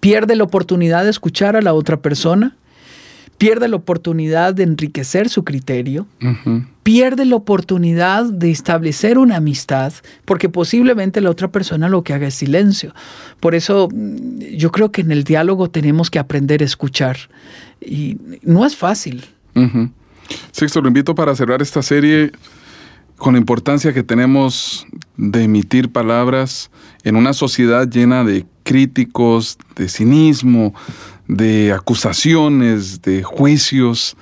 [0.00, 2.56] Pierde la oportunidad de escuchar a la otra persona,
[3.38, 6.06] pierde la oportunidad de enriquecer su criterio,
[6.82, 9.92] pierde la oportunidad de establecer una amistad,
[10.24, 12.92] porque posiblemente la otra persona lo que haga es silencio.
[13.38, 17.16] Por eso mm, yo creo que en el diálogo tenemos que aprender a escuchar.
[17.80, 19.24] Y no es fácil.
[20.50, 22.32] Sexto, lo invito para cerrar esta serie
[23.16, 24.86] con la importancia que tenemos
[25.16, 26.70] de emitir palabras
[27.04, 30.74] en una sociedad llena de críticos, de cinismo,
[31.28, 34.16] de acusaciones, de juicios,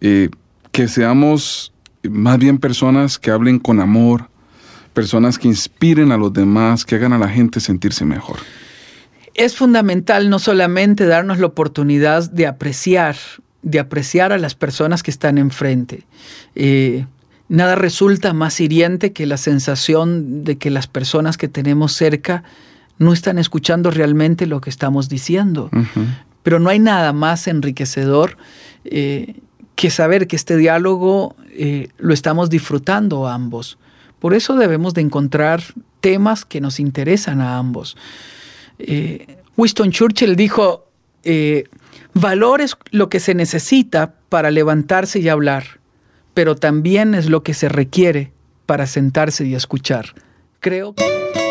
[0.00, 0.28] eh,
[0.70, 1.72] que seamos
[2.08, 4.28] más bien personas que hablen con amor,
[4.92, 8.36] personas que inspiren a los demás, que hagan a la gente sentirse mejor.
[9.34, 13.16] Es fundamental no solamente darnos la oportunidad de apreciar,
[13.62, 16.04] de apreciar a las personas que están enfrente.
[16.54, 17.06] Eh,
[17.48, 22.44] nada resulta más hiriente que la sensación de que las personas que tenemos cerca
[22.98, 25.70] no están escuchando realmente lo que estamos diciendo.
[26.44, 28.36] Pero no hay nada más enriquecedor
[28.84, 29.40] eh,
[29.74, 33.76] que saber que este diálogo eh, lo estamos disfrutando ambos.
[34.20, 35.62] Por eso debemos de encontrar
[36.00, 37.96] temas que nos interesan a ambos.
[38.78, 40.86] Eh, Winston Churchill dijo,
[42.12, 45.80] valor es lo que se necesita para levantarse y hablar,
[46.34, 48.32] pero también es lo que se requiere
[48.66, 50.14] para sentarse y escuchar.
[50.60, 51.43] Creo que...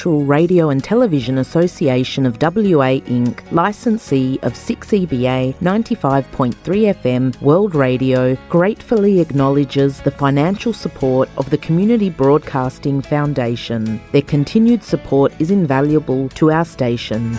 [0.00, 8.34] Multicultural Radio and Television Association of WA Inc., licensee of 6EBA 95.3 FM World Radio,
[8.48, 14.00] gratefully acknowledges the financial support of the Community Broadcasting Foundation.
[14.12, 17.36] Their continued support is invaluable to our station.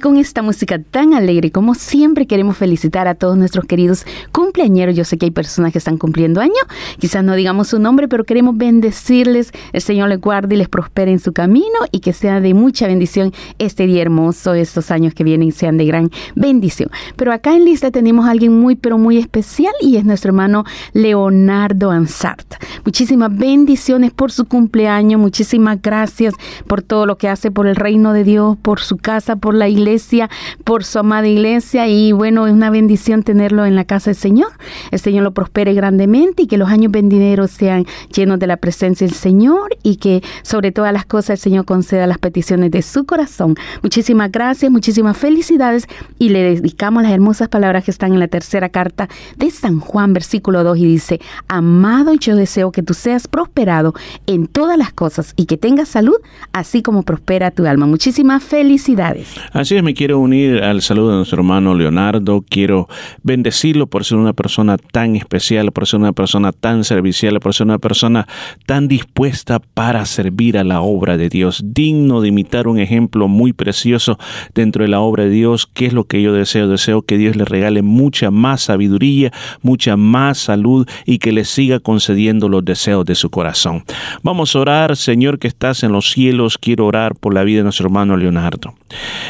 [0.00, 4.96] Con esta música tan alegre, como siempre queremos felicitar a todos nuestros queridos cumpleañeros.
[4.96, 6.52] Yo sé que hay personas que están cumpliendo año,
[6.98, 9.52] quizás no digamos su nombre, pero queremos bendecirles.
[9.72, 12.86] El Señor les guarde y les prospere en su camino y que sea de mucha
[12.86, 16.90] bendición este día hermoso, estos años que vienen sean de gran bendición.
[17.16, 20.64] Pero acá en lista tenemos a alguien muy, pero muy especial y es nuestro hermano
[20.94, 22.54] Leonardo Ansart.
[22.84, 26.34] Muchísimas bendiciones por su cumpleaños, muchísimas gracias
[26.66, 29.68] por todo lo que hace por el reino de Dios, por su casa, por la
[29.68, 29.89] iglesia,
[30.64, 34.52] por su amada iglesia y bueno, es una bendición tenerlo en la casa del Señor.
[34.90, 39.06] El Señor lo prospere grandemente y que los años venideros sean llenos de la presencia
[39.06, 43.04] del Señor y que sobre todas las cosas el Señor conceda las peticiones de su
[43.04, 43.56] corazón.
[43.82, 45.86] Muchísimas gracias, muchísimas felicidades
[46.18, 50.12] y le dedicamos las hermosas palabras que están en la tercera carta de San Juan,
[50.12, 53.94] versículo 2 y dice, amado, yo deseo que tú seas prosperado
[54.26, 56.16] en todas las cosas y que tengas salud,
[56.52, 57.86] así como prospera tu alma.
[57.86, 59.34] Muchísimas felicidades.
[59.52, 62.44] Así me quiero unir al saludo de nuestro hermano Leonardo.
[62.48, 62.88] Quiero
[63.22, 67.66] bendecirlo por ser una persona tan especial, por ser una persona tan servicial, por ser
[67.66, 68.26] una persona
[68.66, 73.52] tan dispuesta para servir a la obra de Dios, digno de imitar un ejemplo muy
[73.52, 74.18] precioso
[74.54, 75.66] dentro de la obra de Dios.
[75.72, 76.68] ¿Qué es lo que yo deseo?
[76.68, 81.80] Deseo que Dios le regale mucha más sabiduría, mucha más salud y que le siga
[81.80, 83.84] concediendo los deseos de su corazón.
[84.22, 87.64] Vamos a orar, Señor que estás en los cielos, quiero orar por la vida de
[87.64, 88.74] nuestro hermano Leonardo.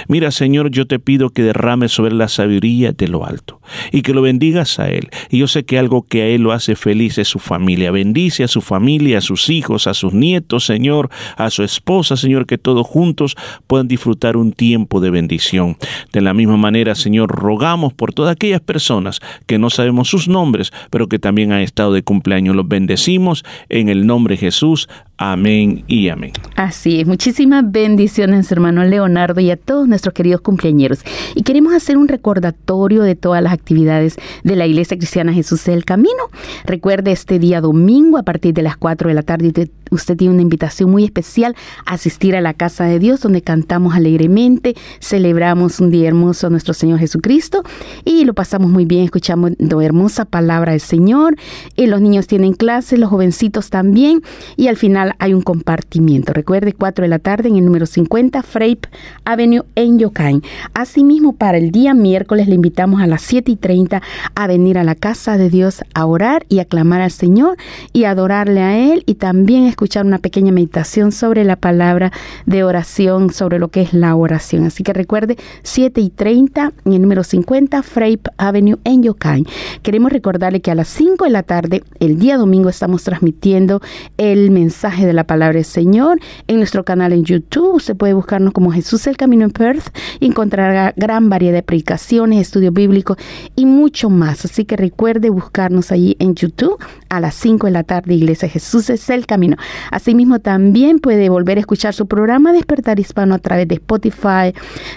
[0.08, 3.60] Mira, Señor, yo te pido que derrames sobre la sabiduría de lo alto
[3.92, 5.10] y que lo bendigas a él.
[5.28, 7.90] Y yo sé que algo que a él lo hace feliz es su familia.
[7.90, 12.46] Bendice a su familia, a sus hijos, a sus nietos, Señor, a su esposa, Señor,
[12.46, 13.36] que todos juntos
[13.66, 15.76] puedan disfrutar un tiempo de bendición.
[16.10, 20.72] De la misma manera, Señor, rogamos por todas aquellas personas que no sabemos sus nombres,
[20.88, 22.56] pero que también han estado de cumpleaños.
[22.56, 24.88] Los bendecimos en el nombre de Jesús.
[25.22, 26.32] Amén y amén.
[26.56, 31.00] Así es, muchísimas bendiciones, hermano Leonardo, y a todos nuestros queridos cumpleañeros.
[31.34, 35.84] Y queremos hacer un recordatorio de todas las actividades de la Iglesia Cristiana Jesús del
[35.84, 36.30] Camino.
[36.64, 39.52] Recuerde este día domingo a partir de las 4 de la tarde
[39.90, 41.54] usted tiene una invitación muy especial
[41.86, 46.50] a asistir a la casa de Dios, donde cantamos alegremente, celebramos un día hermoso a
[46.50, 47.62] nuestro Señor Jesucristo
[48.04, 49.48] y lo pasamos muy bien escuchando
[49.80, 51.36] hermosa palabra del Señor.
[51.76, 54.22] Y los niños tienen clases, los jovencitos también,
[54.56, 56.32] y al final hay un compartimiento.
[56.32, 58.88] Recuerde, 4 de la tarde en el número 50 Frape
[59.24, 60.42] Avenue en Yokain.
[60.74, 64.02] Asimismo, para el día miércoles le invitamos a las 7 y 30
[64.34, 67.56] a venir a la casa de Dios a orar y aclamar al Señor
[67.92, 72.12] y adorarle a Él y también escuchar una pequeña meditación sobre la palabra
[72.46, 74.64] de oración, sobre lo que es la oración.
[74.64, 79.46] Así que recuerde, 7 y 30 en el número 50 Frape Avenue en Yokain.
[79.82, 83.80] Queremos recordarle que a las 5 de la tarde, el día domingo, estamos transmitiendo
[84.18, 87.74] el mensaje de la palabra del Señor en nuestro canal en YouTube.
[87.74, 92.40] Usted puede buscarnos como Jesús el Camino en Perth y encontrará gran variedad de predicaciones,
[92.40, 93.16] estudios bíblicos
[93.56, 94.44] y mucho más.
[94.44, 96.78] Así que recuerde buscarnos allí en YouTube
[97.08, 99.56] a las 5 de la tarde, Iglesia Jesús es el Camino.
[99.90, 104.54] Asimismo, también puede volver a escuchar su programa Despertar Hispano a través de Spotify,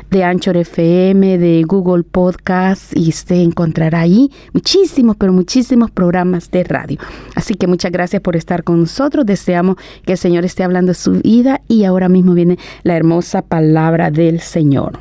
[0.10, 6.64] de Anchor FM, de Google Podcast y usted encontrará ahí muchísimos, pero muchísimos programas de
[6.64, 6.98] radio.
[7.36, 9.26] Así que muchas gracias por estar con nosotros.
[9.26, 13.42] Deseamos que el Señor esté hablando de su vida y ahora mismo viene la hermosa
[13.42, 15.00] palabra del Señor.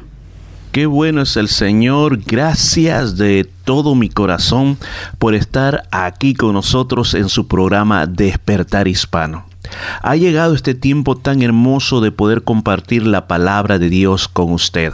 [0.73, 2.21] Qué bueno es el Señor.
[2.25, 4.79] Gracias de todo mi corazón
[5.19, 9.52] por estar aquí con nosotros en su programa Despertar Hispano.
[10.03, 14.93] Ha llegado este tiempo tan hermoso de poder compartir la palabra de Dios con usted.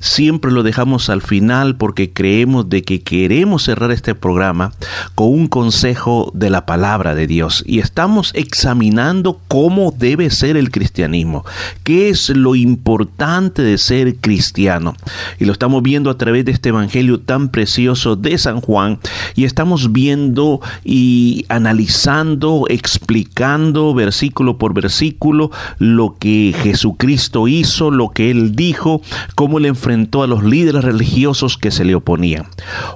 [0.00, 4.72] Siempre lo dejamos al final porque creemos de que queremos cerrar este programa
[5.14, 10.70] con un consejo de la palabra de Dios y estamos examinando cómo debe ser el
[10.70, 11.44] cristianismo,
[11.84, 14.94] qué es lo importante de ser cristiano.
[15.38, 18.98] Y lo estamos viendo a través de este evangelio tan precioso de San Juan
[19.34, 28.30] y estamos viendo y analizando, explicando versículo por versículo lo que Jesucristo hizo, lo que
[28.30, 29.02] él dijo,
[29.40, 32.44] cómo le enfrentó a los líderes religiosos que se le oponían.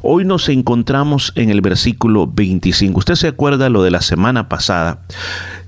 [0.03, 2.99] Hoy nos encontramos en el versículo 25.
[2.99, 4.99] Usted se acuerda lo de la semana pasada.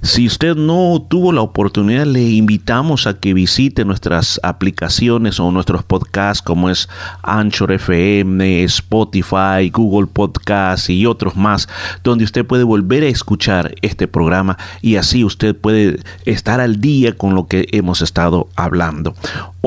[0.02, 5.82] Si usted no tuvo la oportunidad, le invitamos a que visite nuestras aplicaciones o nuestros
[5.82, 6.88] podcasts como es
[7.22, 11.68] Anchor FM, Spotify, Google Podcast y otros más,
[12.04, 17.16] donde usted puede volver a escuchar este programa y así usted puede estar al día
[17.16, 19.14] con lo que hemos estado hablando.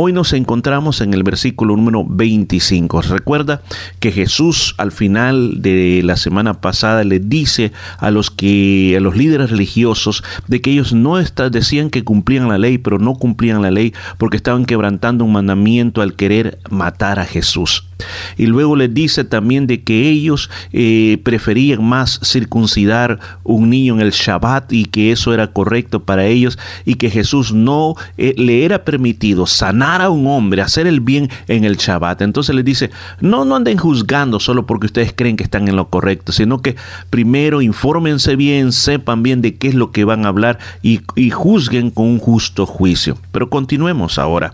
[0.01, 3.01] Hoy nos encontramos en el versículo número 25.
[3.01, 3.61] Recuerda
[3.99, 9.17] que Jesús al final de la semana pasada le dice a los que a los
[9.17, 13.61] líderes religiosos de que ellos no está, decían que cumplían la ley, pero no cumplían
[13.61, 17.88] la ley porque estaban quebrantando un mandamiento al querer matar a Jesús.
[18.37, 24.01] Y luego les dice también de que ellos eh, preferían más circuncidar un niño en
[24.01, 28.65] el Shabbat y que eso era correcto para ellos y que Jesús no eh, le
[28.65, 32.21] era permitido sanar a un hombre, hacer el bien en el Shabbat.
[32.21, 35.89] Entonces les dice, no, no anden juzgando solo porque ustedes creen que están en lo
[35.89, 36.75] correcto, sino que
[37.09, 41.29] primero infórmense bien, sepan bien de qué es lo que van a hablar y, y
[41.29, 43.17] juzguen con un justo juicio.
[43.31, 44.53] Pero continuemos ahora.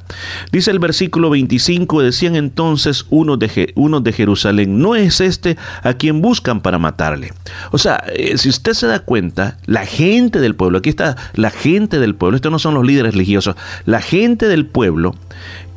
[0.52, 6.22] Dice el versículo 25, decían entonces uno de, de Jerusalén, ¿no es este a quien
[6.22, 7.34] buscan para matarle?
[7.72, 11.50] O sea, eh, si usted se da cuenta, la gente del pueblo, aquí está la
[11.50, 13.56] gente del pueblo, estos no son los líderes religiosos,
[13.86, 15.16] la gente del pueblo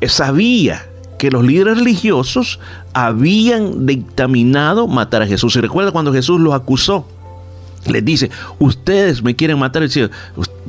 [0.00, 0.86] eh, sabía
[1.18, 2.60] que los líderes religiosos
[2.94, 5.56] habían dictaminado matar a Jesús.
[5.56, 7.08] Y recuerda cuando Jesús los acusó,
[7.86, 10.10] les dice, ustedes me quieren matar, cielo.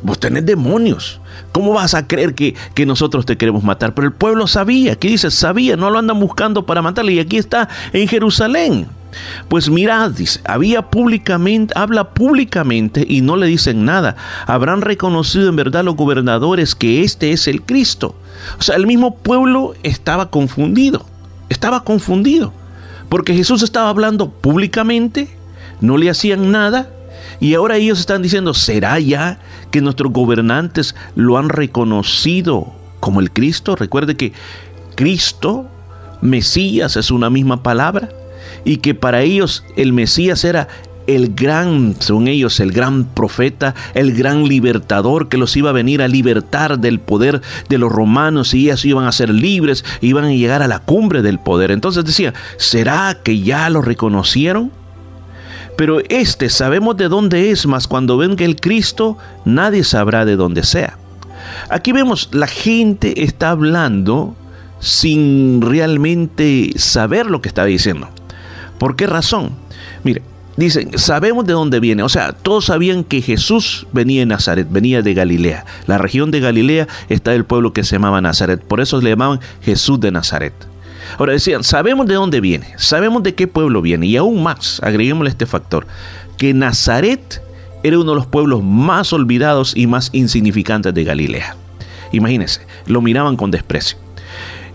[0.01, 1.19] Vos tenés demonios.
[1.51, 3.93] ¿Cómo vas a creer que, que, nosotros te queremos matar?
[3.93, 4.95] Pero el pueblo sabía.
[4.95, 5.31] ¿Qué dice?
[5.31, 7.13] Sabía, no lo andan buscando para matarle.
[7.13, 8.87] Y aquí está en Jerusalén.
[9.47, 14.15] Pues mirad, dice, había públicamente, habla públicamente y no le dicen nada.
[14.45, 18.15] Habrán reconocido en verdad los gobernadores que este es el Cristo.
[18.59, 21.05] O sea, el mismo pueblo estaba confundido.
[21.49, 22.53] Estaba confundido.
[23.09, 25.35] Porque Jesús estaba hablando públicamente,
[25.81, 26.89] no le hacían nada
[27.39, 29.39] y ahora ellos están diciendo, ¿será ya
[29.71, 33.75] que nuestros gobernantes lo han reconocido como el Cristo?
[33.75, 34.33] Recuerde que
[34.95, 35.67] Cristo,
[36.21, 38.09] Mesías, es una misma palabra
[38.65, 40.67] y que para ellos el Mesías era
[41.07, 46.03] el gran, según ellos, el gran profeta, el gran libertador que los iba a venir
[46.03, 50.33] a libertar del poder de los romanos y ellos iban a ser libres, iban a
[50.33, 51.71] llegar a la cumbre del poder.
[51.71, 54.71] Entonces decía, ¿será que ya lo reconocieron?
[55.79, 60.63] Pero este sabemos de dónde es, mas cuando venga el Cristo, nadie sabrá de dónde
[60.63, 60.97] sea.
[61.69, 64.35] Aquí vemos, la gente está hablando
[64.81, 68.09] sin realmente saber lo que está diciendo.
[68.77, 69.51] ¿Por qué razón?
[70.03, 70.21] Mire,
[70.57, 72.03] dicen, sabemos de dónde viene.
[72.03, 75.63] O sea, todos sabían que Jesús venía de Nazaret, venía de Galilea.
[75.87, 78.61] La región de Galilea está el pueblo que se llamaba Nazaret.
[78.61, 80.53] Por eso le llamaban Jesús de Nazaret.
[81.17, 84.05] Ahora decían, sabemos de dónde viene, sabemos de qué pueblo viene.
[84.05, 85.85] Y aún más, agreguémosle este factor,
[86.37, 87.41] que Nazaret
[87.83, 91.55] era uno de los pueblos más olvidados y más insignificantes de Galilea.
[92.11, 93.97] Imagínense, lo miraban con desprecio.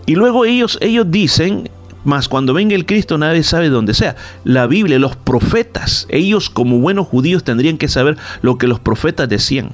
[0.07, 1.71] Y luego ellos, ellos dicen,
[2.05, 4.17] mas cuando venga el Cristo nadie sabe dónde sea.
[4.45, 9.29] La Biblia, los profetas, ellos como buenos judíos tendrían que saber lo que los profetas
[9.29, 9.71] decían.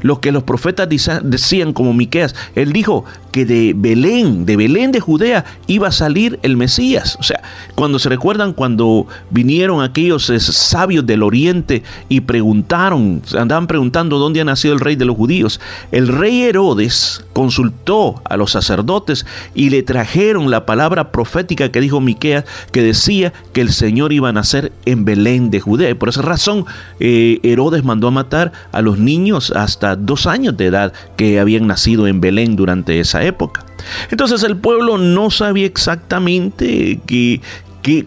[0.00, 5.00] Lo que los profetas decían como Miqueas, él dijo que de Belén, de Belén de
[5.00, 7.16] Judea iba a salir el Mesías.
[7.18, 7.42] O sea,
[7.74, 14.42] cuando se recuerdan cuando vinieron aquellos eh, sabios del oriente y preguntaron, andaban preguntando dónde
[14.42, 15.60] ha nacido el rey de los judíos,
[15.90, 22.00] el rey Herodes consultó a los sacerdotes y le trajeron la palabra profética que dijo
[22.00, 25.90] Miqueas que decía que el Señor iba a nacer en Belén de Judea.
[25.90, 26.66] Y por esa razón
[27.00, 31.66] eh, Herodes mandó a matar a los niños hasta dos años de edad que habían
[31.66, 33.64] nacido en Belén durante esa época.
[34.10, 37.00] Entonces el pueblo no sabía exactamente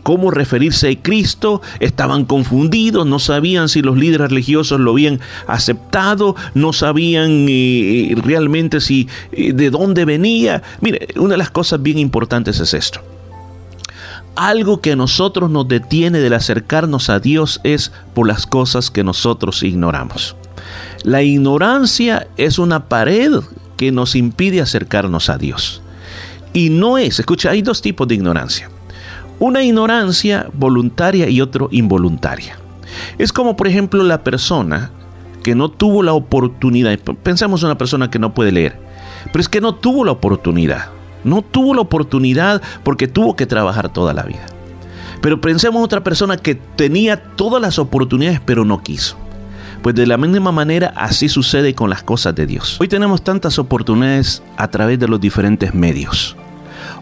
[0.04, 6.36] cómo referirse a Cristo, estaban confundidos, no sabían si los líderes religiosos lo habían aceptado,
[6.54, 10.64] no sabían eh, realmente si eh, de dónde venía.
[10.82, 13.02] Mire, una de las cosas bien importantes es esto.
[14.36, 19.04] Algo que a nosotros nos detiene del acercarnos a Dios es por las cosas que
[19.04, 20.36] nosotros ignoramos.
[21.04, 23.32] La ignorancia es una pared
[23.78, 25.82] que nos impide acercarnos a Dios.
[26.54, 28.70] Y no es, escucha, hay dos tipos de ignorancia.
[29.40, 32.58] Una ignorancia voluntaria y otro involuntaria.
[33.18, 34.92] Es como por ejemplo la persona
[35.44, 38.80] que no tuvo la oportunidad, pensamos en una persona que no puede leer,
[39.26, 40.90] pero es que no tuvo la oportunidad.
[41.24, 44.46] No tuvo la oportunidad porque tuvo que trabajar toda la vida.
[45.22, 49.18] Pero pensemos en otra persona que tenía todas las oportunidades pero no quiso.
[49.86, 52.78] Pues de la misma manera así sucede con las cosas de Dios.
[52.82, 56.36] Hoy tenemos tantas oportunidades a través de los diferentes medios.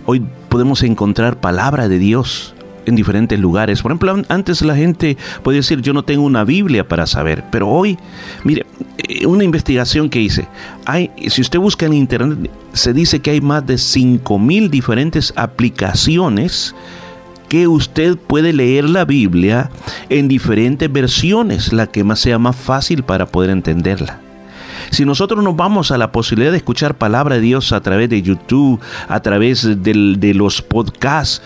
[0.05, 2.53] Hoy podemos encontrar palabra de Dios
[2.85, 3.81] en diferentes lugares.
[3.81, 7.45] Por ejemplo, an- antes la gente podía decir yo no tengo una Biblia para saber,
[7.53, 7.97] pero hoy,
[8.43, 8.65] mire,
[8.97, 10.49] eh, una investigación que hice,
[10.85, 16.75] hay, si usted busca en internet, se dice que hay más de 5000 diferentes aplicaciones
[17.53, 19.69] que usted puede leer la Biblia
[20.09, 24.19] en diferentes versiones, la que más sea más fácil para poder entenderla.
[24.89, 28.23] Si nosotros nos vamos a la posibilidad de escuchar palabra de Dios a través de
[28.23, 31.43] YouTube, a través del- de los podcasts,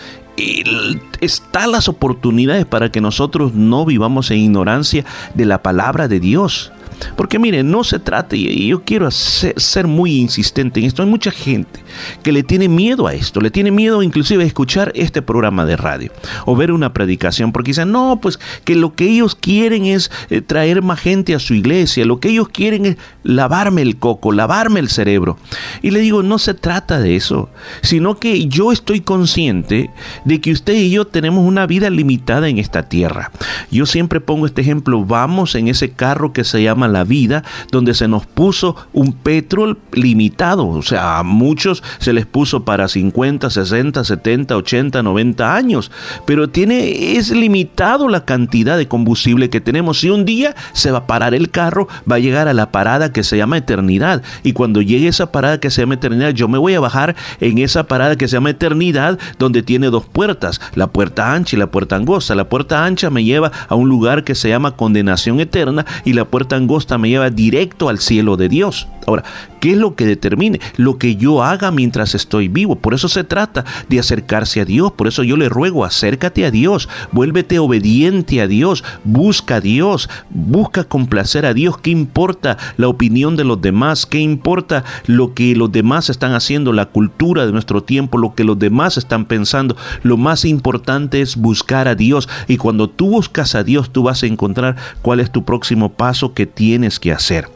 [1.20, 5.04] están las oportunidades para que nosotros no vivamos en ignorancia
[5.34, 6.72] de la palabra de Dios.
[7.16, 11.30] Porque mire, no se trata, y yo quiero ser, muy insistente en esto, hay mucha
[11.30, 11.80] gente
[12.22, 15.76] que le tiene miedo a esto, le tiene miedo inclusive a escuchar este programa de
[15.76, 16.12] radio
[16.46, 20.40] o ver una predicación, porque dicen, no, pues que lo que ellos quieren es eh,
[20.40, 24.80] traer más gente a su iglesia, lo que ellos quieren es lavarme el coco, lavarme
[24.80, 25.38] el cerebro.
[25.82, 27.50] Y le digo, no se trata de eso,
[27.82, 29.90] sino que yo estoy consciente
[30.24, 33.30] de que usted y yo tenemos una vida limitada en esta tierra.
[33.70, 37.94] Yo siempre pongo este ejemplo, vamos en ese carro que se llama la vida, donde
[37.94, 43.50] se nos puso un petrol limitado, o sea, a muchos se les puso para 50,
[43.50, 45.90] 60, 70, 80, 90 años,
[46.26, 50.00] pero tiene es limitado la cantidad de combustible que tenemos.
[50.00, 53.12] Si un día se va a parar el carro, va a llegar a la parada
[53.12, 56.58] que se llama eternidad, y cuando llegue esa parada que se llama eternidad, yo me
[56.58, 60.88] voy a bajar en esa parada que se llama eternidad, donde tiene dos puertas, la
[60.88, 62.34] puerta ancha y la puerta angosta.
[62.34, 66.24] La puerta ancha me lleva a un lugar que se llama condenación eterna y la
[66.24, 68.88] puerta angosta me lleva directo al cielo de Dios.
[69.06, 69.24] Ahora,
[69.60, 70.60] ¿qué es lo que determine?
[70.76, 72.76] Lo que yo haga mientras estoy vivo.
[72.76, 74.92] Por eso se trata de acercarse a Dios.
[74.92, 80.10] Por eso yo le ruego, acércate a Dios, vuélvete obediente a Dios, busca a Dios,
[80.28, 81.78] busca complacer a Dios.
[81.78, 84.04] ¿Qué importa la opinión de los demás?
[84.04, 88.44] ¿Qué importa lo que los demás están haciendo, la cultura de nuestro tiempo, lo que
[88.44, 89.74] los demás están pensando?
[90.02, 92.28] Lo más importante es buscar a Dios.
[92.46, 96.34] Y cuando tú buscas a Dios, tú vas a encontrar cuál es tu próximo paso
[96.34, 96.67] que tienes
[97.00, 97.48] que hacer.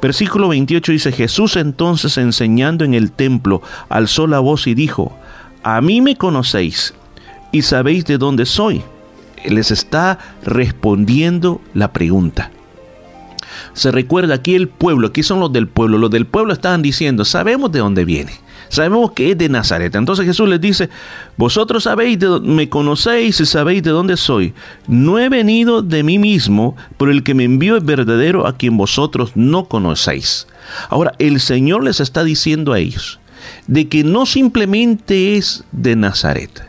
[0.00, 5.16] Versículo 28 dice, Jesús entonces enseñando en el templo, alzó la voz y dijo,
[5.62, 6.94] a mí me conocéis
[7.52, 8.82] y sabéis de dónde soy.
[9.44, 12.50] Les está respondiendo la pregunta.
[13.72, 17.24] Se recuerda aquí el pueblo, aquí son los del pueblo, los del pueblo estaban diciendo,
[17.24, 18.32] sabemos de dónde viene,
[18.70, 19.94] sabemos que es de Nazaret.
[19.94, 20.88] Entonces Jesús les dice,
[21.36, 24.54] vosotros sabéis, de, me conocéis y sabéis de dónde soy.
[24.86, 28.76] No he venido de mí mismo, pero el que me envió es verdadero a quien
[28.76, 30.46] vosotros no conocéis.
[30.88, 33.20] Ahora, el Señor les está diciendo a ellos
[33.66, 36.62] de que no simplemente es de Nazaret,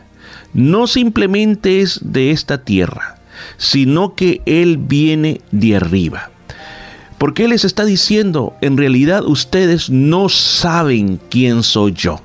[0.53, 3.17] no simplemente es de esta tierra,
[3.57, 6.30] sino que Él viene de arriba.
[7.21, 12.19] Porque Él les está diciendo, en realidad ustedes no saben quién soy yo.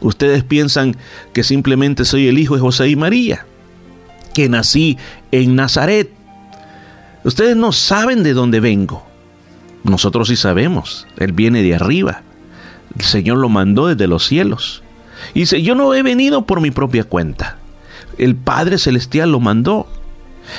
[0.00, 0.96] Ustedes piensan
[1.32, 3.44] que simplemente soy el hijo de José y María,
[4.34, 4.98] que nací
[5.32, 6.12] en Nazaret.
[7.24, 9.04] Ustedes no saben de dónde vengo.
[9.82, 11.08] Nosotros sí sabemos.
[11.16, 12.22] Él viene de arriba.
[12.96, 14.84] El Señor lo mandó desde los cielos.
[15.34, 17.58] Y dice, yo no he venido por mi propia cuenta.
[18.16, 19.88] El Padre Celestial lo mandó.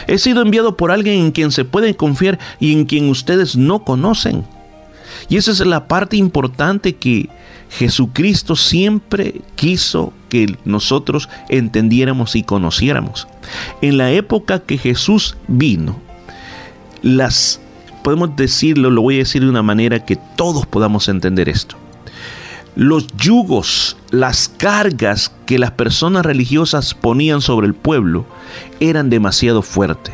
[0.07, 3.83] He sido enviado por alguien en quien se pueden confiar y en quien ustedes no
[3.83, 4.43] conocen.
[5.29, 7.29] Y esa es la parte importante que
[7.69, 13.27] Jesucristo siempre quiso que nosotros entendiéramos y conociéramos.
[13.81, 15.99] En la época que Jesús vino,
[17.01, 17.59] las,
[18.03, 21.77] podemos decirlo, lo voy a decir de una manera que todos podamos entender esto.
[22.77, 28.27] Los yugos, las cargas que las personas religiosas ponían sobre el pueblo
[28.79, 30.13] eran demasiado fuertes.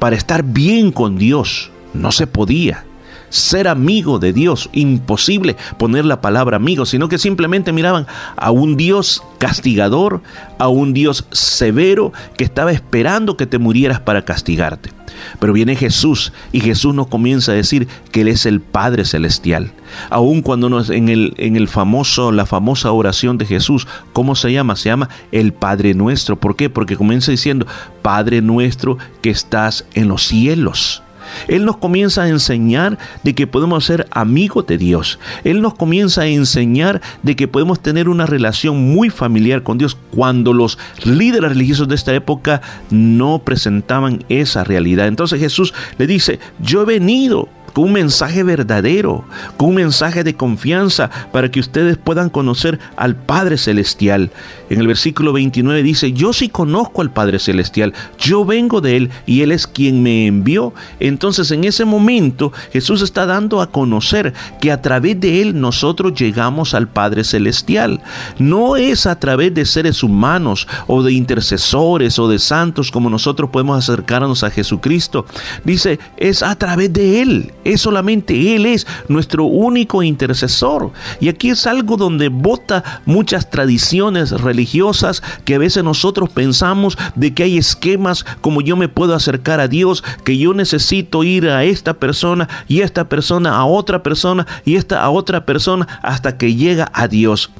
[0.00, 2.84] Para estar bien con Dios no se podía
[3.32, 8.06] ser amigo de Dios, imposible poner la palabra amigo, sino que simplemente miraban
[8.36, 10.22] a un Dios castigador,
[10.58, 14.90] a un Dios severo que estaba esperando que te murieras para castigarte.
[15.38, 19.72] Pero viene Jesús y Jesús nos comienza a decir que Él es el Padre Celestial.
[20.10, 24.52] Aun cuando nos, en, el, en el famoso, la famosa oración de Jesús, ¿cómo se
[24.52, 24.76] llama?
[24.76, 26.38] Se llama el Padre Nuestro.
[26.38, 26.70] ¿Por qué?
[26.70, 27.66] Porque comienza diciendo,
[28.02, 31.02] Padre Nuestro que estás en los cielos.
[31.48, 35.18] Él nos comienza a enseñar de que podemos ser amigos de Dios.
[35.44, 39.96] Él nos comienza a enseñar de que podemos tener una relación muy familiar con Dios
[40.14, 45.06] cuando los líderes religiosos de esta época no presentaban esa realidad.
[45.06, 49.24] Entonces Jesús le dice, yo he venido con un mensaje verdadero,
[49.56, 54.30] con un mensaje de confianza para que ustedes puedan conocer al Padre Celestial.
[54.70, 59.10] En el versículo 29 dice, yo sí conozco al Padre Celestial, yo vengo de Él
[59.26, 60.72] y Él es quien me envió.
[61.00, 66.14] Entonces en ese momento Jesús está dando a conocer que a través de Él nosotros
[66.14, 68.00] llegamos al Padre Celestial.
[68.38, 73.50] No es a través de seres humanos o de intercesores o de santos como nosotros
[73.50, 75.26] podemos acercarnos a Jesucristo.
[75.64, 80.92] Dice, es a través de Él es solamente Él es nuestro único intercesor.
[81.20, 87.34] Y aquí es algo donde bota muchas tradiciones religiosas que a veces nosotros pensamos de
[87.34, 91.64] que hay esquemas como yo me puedo acercar a Dios, que yo necesito ir a
[91.64, 96.54] esta persona y esta persona a otra persona y esta a otra persona hasta que
[96.54, 97.50] llega a Dios.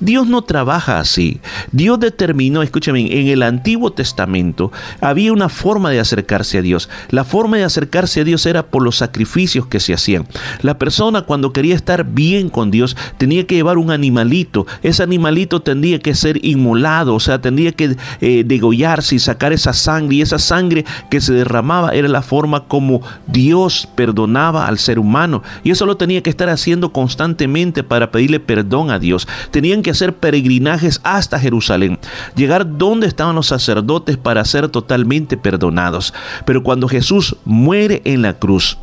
[0.00, 1.40] Dios no trabaja así.
[1.70, 6.88] Dios determinó, escúchame, en el Antiguo Testamento había una forma de acercarse a Dios.
[7.10, 10.26] La forma de acercarse a Dios era por los sacrificios que se hacían.
[10.62, 14.66] La persona cuando quería estar bien con Dios tenía que llevar un animalito.
[14.82, 19.72] Ese animalito tendría que ser inmolado, o sea, tendría que eh, degollarse y sacar esa
[19.72, 20.16] sangre.
[20.16, 25.42] Y esa sangre que se derramaba era la forma como Dios perdonaba al ser humano.
[25.64, 29.28] Y eso lo tenía que estar haciendo constantemente para pedirle perdón a Dios.
[29.50, 31.98] Tenían que hacer peregrinajes hasta Jerusalén,
[32.34, 36.14] llegar donde estaban los sacerdotes para ser totalmente perdonados.
[36.44, 38.78] Pero cuando Jesús muere en la cruz,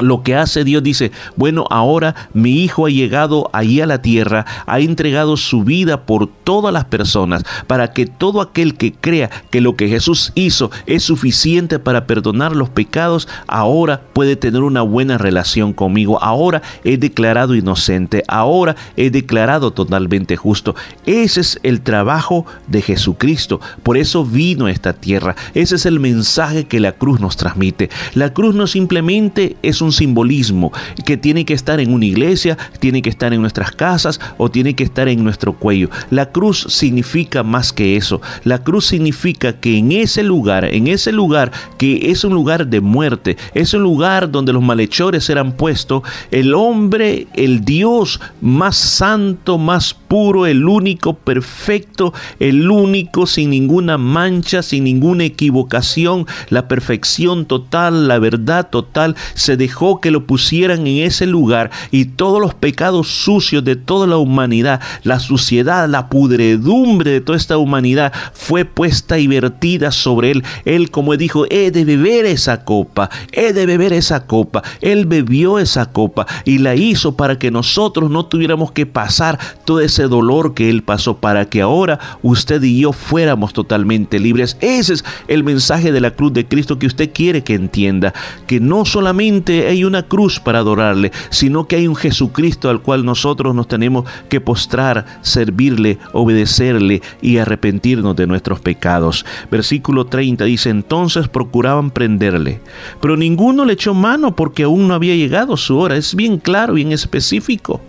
[0.00, 4.44] lo que hace Dios dice, bueno, ahora mi hijo ha llegado ahí a la tierra,
[4.66, 9.60] ha entregado su vida por todas las personas, para que todo aquel que crea que
[9.60, 15.18] lo que Jesús hizo es suficiente para perdonar los pecados, ahora puede tener una buena
[15.18, 20.74] relación conmigo, ahora he declarado inocente, ahora he declarado totalmente justo.
[21.06, 26.00] Ese es el trabajo de Jesucristo, por eso vino a esta tierra, ese es el
[26.00, 27.90] mensaje que la cruz nos transmite.
[28.14, 30.72] La cruz no simplemente es un simbolismo
[31.04, 34.74] que tiene que estar en una iglesia, tiene que estar en nuestras casas o tiene
[34.74, 35.90] que estar en nuestro cuello.
[36.10, 38.20] La cruz significa más que eso.
[38.44, 42.80] La cruz significa que en ese lugar, en ese lugar que es un lugar de
[42.80, 49.58] muerte, es un lugar donde los malhechores eran puestos, el hombre, el Dios más santo,
[49.58, 57.46] más puro, el único perfecto, el único sin ninguna mancha, sin ninguna equivocación, la perfección
[57.46, 62.54] total, la verdad total, se dejó que lo pusieran en ese lugar y todos los
[62.54, 68.64] pecados sucios de toda la humanidad, la suciedad, la pudredumbre de toda esta humanidad fue
[68.64, 70.44] puesta y vertida sobre él.
[70.64, 74.62] Él, como dijo, he de beber esa copa, he de beber esa copa.
[74.80, 79.80] Él bebió esa copa y la hizo para que nosotros no tuviéramos que pasar todo
[79.80, 84.56] ese dolor que él pasó, para que ahora usted y yo fuéramos totalmente libres.
[84.60, 88.14] Ese es el mensaje de la cruz de Cristo que usted quiere que entienda,
[88.46, 93.04] que no solamente hay una cruz para adorarle, sino que hay un Jesucristo al cual
[93.04, 99.24] nosotros nos tenemos que postrar, servirle, obedecerle y arrepentirnos de nuestros pecados.
[99.50, 102.60] Versículo 30 dice, entonces procuraban prenderle,
[103.00, 105.96] pero ninguno le echó mano porque aún no había llegado su hora.
[105.96, 107.80] Es bien claro, bien específico.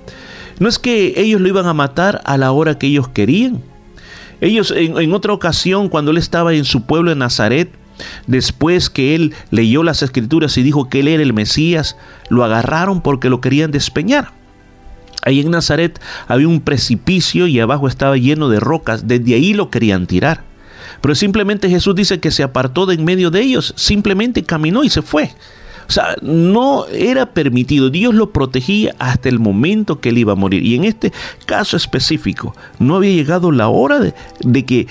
[0.59, 3.61] No es que ellos lo iban a matar a la hora que ellos querían.
[4.41, 7.69] Ellos en, en otra ocasión, cuando él estaba en su pueblo de Nazaret,
[8.27, 11.97] Después que él leyó las escrituras y dijo que él era el Mesías,
[12.29, 14.31] lo agarraron porque lo querían despeñar.
[15.21, 19.69] Ahí en Nazaret había un precipicio y abajo estaba lleno de rocas, desde ahí lo
[19.71, 20.43] querían tirar.
[21.01, 24.89] Pero simplemente Jesús dice que se apartó de en medio de ellos, simplemente caminó y
[24.89, 25.31] se fue.
[25.87, 30.35] O sea, no era permitido, Dios lo protegía hasta el momento que él iba a
[30.35, 30.63] morir.
[30.63, 31.13] Y en este
[31.45, 34.87] caso específico, no había llegado la hora de, de que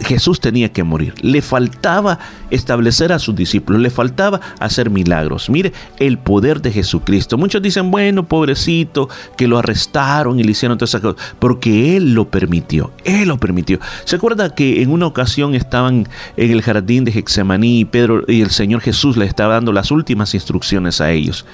[0.00, 1.14] Jesús tenía que morir.
[1.22, 2.18] Le faltaba
[2.50, 5.48] establecer a sus discípulos, le faltaba hacer milagros.
[5.50, 7.38] Mire el poder de Jesucristo.
[7.38, 12.14] Muchos dicen, bueno, pobrecito, que lo arrestaron y le hicieron todas esas cosas, porque Él
[12.14, 13.78] lo permitió, Él lo permitió.
[14.04, 18.42] ¿Se acuerda que en una ocasión estaban en el jardín de Getsemaní y Pedro y
[18.42, 21.46] el Señor Jesús le estaba dando las últimas instrucciones a ellos?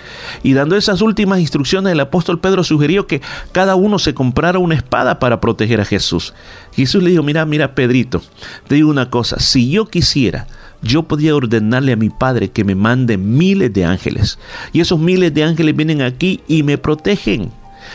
[0.42, 3.20] Y dando esas últimas instrucciones, el apóstol Pedro sugirió que
[3.52, 6.34] cada uno se comprara una espada para proteger a Jesús.
[6.72, 8.22] Jesús le dijo, mira, mira, Pedrito,
[8.68, 10.47] te digo una cosa, si yo quisiera,
[10.82, 14.38] yo podía ordenarle a mi Padre que me mande miles de ángeles.
[14.72, 17.51] Y esos miles de ángeles vienen aquí y me protegen.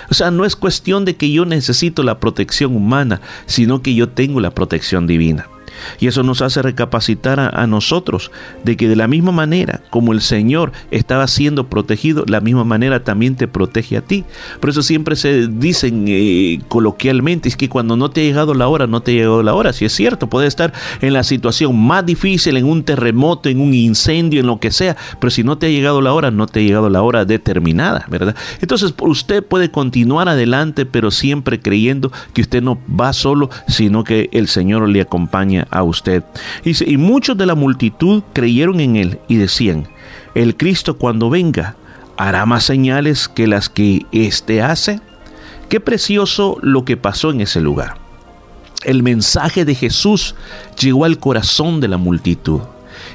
[0.09, 4.09] O sea, no es cuestión de que yo necesito la protección humana, sino que yo
[4.09, 5.47] tengo la protección divina.
[5.99, 8.31] Y eso nos hace recapacitar a, nosotros
[8.63, 13.03] de que de la misma manera como el Señor estaba siendo protegido, la misma manera
[13.03, 14.23] también te protege a ti.
[14.59, 18.67] Por eso siempre se dicen eh, coloquialmente, es que cuando no te ha llegado la
[18.67, 19.73] hora, no te ha llegado la hora.
[19.73, 23.73] Si es cierto, puede estar en la situación más difícil, en un terremoto, en un
[23.73, 26.59] incendio, en lo que sea, pero si no te ha llegado la hora, no te
[26.59, 28.35] ha llegado la hora determinada, ¿verdad?
[28.61, 34.29] Entonces usted puede continuar adelante, pero siempre creyendo que usted no va solo, sino que
[34.31, 36.23] el Señor le acompaña a usted.
[36.63, 39.87] Y muchos de la multitud creyeron en él y decían,
[40.33, 41.75] el Cristo cuando venga
[42.17, 44.99] hará más señales que las que éste hace.
[45.69, 47.97] Qué precioso lo que pasó en ese lugar.
[48.83, 50.35] El mensaje de Jesús
[50.79, 52.61] llegó al corazón de la multitud.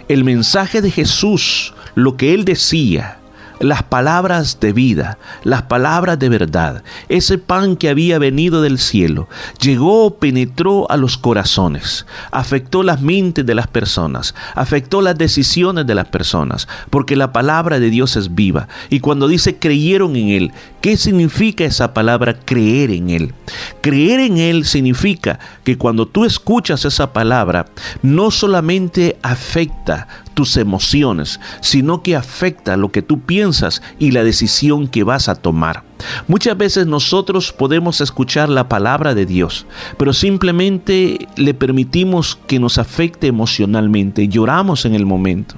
[0.09, 3.20] El mensaje de Jesús, lo que él decía,
[3.61, 9.29] las palabras de vida, las palabras de verdad, ese pan que había venido del cielo,
[9.61, 15.95] llegó, penetró a los corazones, afectó las mentes de las personas, afectó las decisiones de
[15.95, 18.67] las personas, porque la palabra de Dios es viva.
[18.89, 23.35] Y cuando dice creyeron en Él, ¿qué significa esa palabra creer en Él?
[23.83, 27.67] Creer en Él significa que cuando tú escuchas esa palabra,
[28.03, 30.09] no solamente afecta
[30.41, 35.35] tus emociones, sino que afecta lo que tú piensas y la decisión que vas a
[35.35, 35.83] tomar.
[36.29, 39.67] Muchas veces nosotros podemos escuchar la palabra de Dios,
[39.99, 45.57] pero simplemente le permitimos que nos afecte emocionalmente, lloramos en el momento.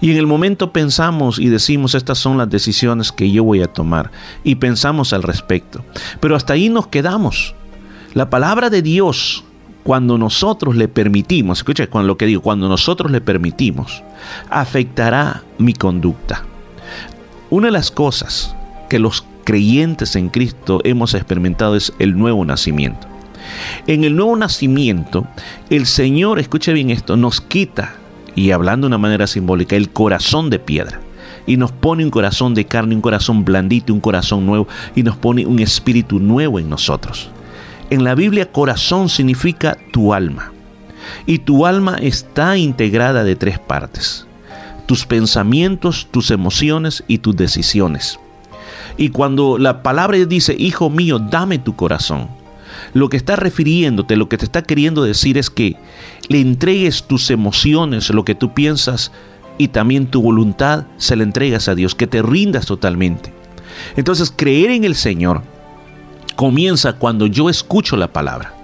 [0.00, 3.72] Y en el momento pensamos y decimos, estas son las decisiones que yo voy a
[3.72, 4.12] tomar.
[4.44, 5.84] Y pensamos al respecto.
[6.20, 7.56] Pero hasta ahí nos quedamos.
[8.14, 9.42] La palabra de Dios
[9.82, 14.02] cuando nosotros le permitimos, escucha con lo que digo, cuando nosotros le permitimos,
[14.50, 16.44] afectará mi conducta.
[17.48, 18.54] Una de las cosas
[18.88, 23.06] que los creyentes en Cristo hemos experimentado es el nuevo nacimiento.
[23.86, 25.26] En el nuevo nacimiento,
[25.70, 27.94] el Señor, escuche bien esto, nos quita,
[28.36, 31.00] y hablando de una manera simbólica, el corazón de piedra
[31.46, 35.16] y nos pone un corazón de carne, un corazón blandito, un corazón nuevo y nos
[35.16, 37.30] pone un espíritu nuevo en nosotros.
[37.90, 40.52] En la Biblia corazón significa tu alma.
[41.26, 44.26] Y tu alma está integrada de tres partes.
[44.86, 48.18] Tus pensamientos, tus emociones y tus decisiones.
[48.96, 52.28] Y cuando la palabra dice, hijo mío, dame tu corazón,
[52.94, 55.76] lo que está refiriéndote, lo que te está queriendo decir es que
[56.28, 59.10] le entregues tus emociones, lo que tú piensas
[59.58, 63.32] y también tu voluntad se la entregas a Dios, que te rindas totalmente.
[63.96, 65.42] Entonces creer en el Señor
[66.40, 68.54] comienza cuando yo escucho la palabra.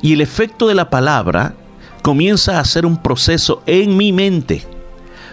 [0.00, 1.52] Y el efecto de la palabra
[2.00, 4.66] comienza a hacer un proceso en mi mente.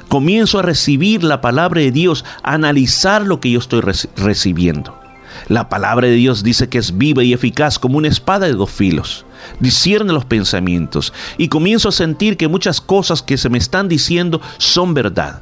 [0.09, 3.79] Comienzo a recibir la palabra de Dios, a analizar lo que yo estoy
[4.17, 4.99] recibiendo.
[5.47, 8.69] La palabra de Dios dice que es viva y eficaz como una espada de dos
[8.69, 9.25] filos.
[9.61, 14.41] Discierne los pensamientos y comienzo a sentir que muchas cosas que se me están diciendo
[14.57, 15.41] son verdad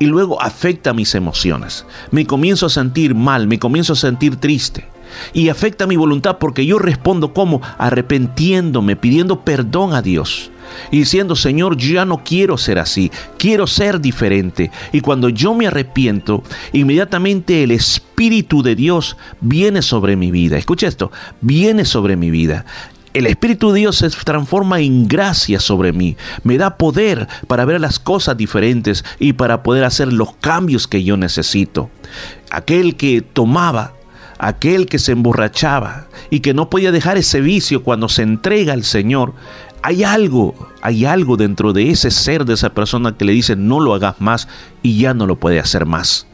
[0.00, 1.86] y luego afecta mis emociones.
[2.10, 4.92] Me comienzo a sentir mal, me comienzo a sentir triste
[5.32, 10.50] y afecta mi voluntad porque yo respondo como arrepentiéndome, pidiendo perdón a Dios.
[10.90, 14.70] y diciendo, Señor, yo ya no quiero ser así, quiero ser diferente.
[14.92, 16.42] Y cuando yo me arrepiento,
[16.72, 20.56] inmediatamente el Espíritu de Dios viene sobre mi vida.
[20.56, 22.64] Escucha esto, viene sobre mi vida.
[23.14, 26.16] El Espíritu de Dios se transforma en gracia sobre mí.
[26.42, 31.04] Me da poder para ver las cosas diferentes y para poder hacer los cambios que
[31.04, 31.90] yo necesito.
[32.50, 33.92] Aquel que tomaba
[34.38, 38.84] aquel que se emborrachaba y que no podía dejar ese vicio cuando se entrega al
[38.84, 39.34] Señor,
[39.82, 43.80] hay algo, hay algo dentro de ese ser, de esa persona que le dice no
[43.80, 44.48] lo hagas más
[44.82, 46.26] y ya no lo puede hacer más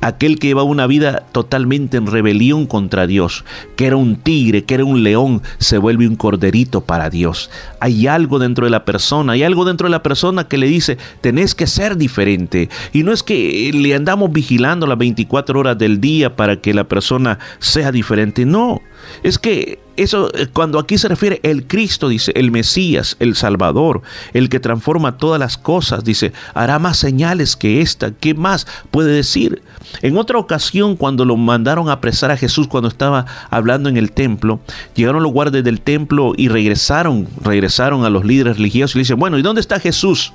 [0.00, 3.44] aquel que lleva una vida totalmente en rebelión contra Dios,
[3.76, 7.50] que era un tigre, que era un león, se vuelve un corderito para Dios.
[7.80, 10.98] Hay algo dentro de la persona, hay algo dentro de la persona que le dice,
[11.20, 12.68] tenés que ser diferente.
[12.92, 16.84] Y no es que le andamos vigilando las 24 horas del día para que la
[16.84, 18.80] persona sea diferente, no.
[19.22, 24.02] Es que eso, eh, cuando aquí se refiere el Cristo, dice, el Mesías, el Salvador,
[24.32, 28.10] el que transforma todas las cosas, dice, hará más señales que esta.
[28.12, 29.53] ¿Qué más puede decir?
[30.02, 34.12] En otra ocasión, cuando lo mandaron a apresar a Jesús cuando estaba hablando en el
[34.12, 34.60] templo,
[34.94, 39.18] llegaron los guardias del templo y regresaron, regresaron a los líderes religiosos y le dicen,
[39.18, 40.32] bueno, ¿y dónde está Jesús?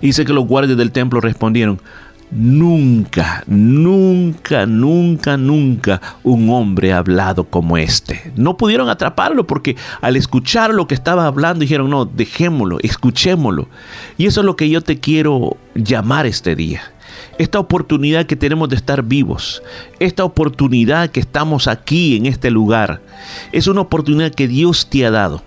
[0.00, 1.80] Y dice que los guardias del templo respondieron,
[2.34, 8.32] Nunca, nunca, nunca, nunca un hombre ha hablado como este.
[8.36, 13.68] No pudieron atraparlo porque al escuchar lo que estaba hablando dijeron, no, dejémoslo, escuchémoslo.
[14.16, 16.80] Y eso es lo que yo te quiero llamar este día.
[17.38, 19.62] Esta oportunidad que tenemos de estar vivos,
[19.98, 23.00] esta oportunidad que estamos aquí en este lugar,
[23.52, 25.42] es una oportunidad que Dios te ha dado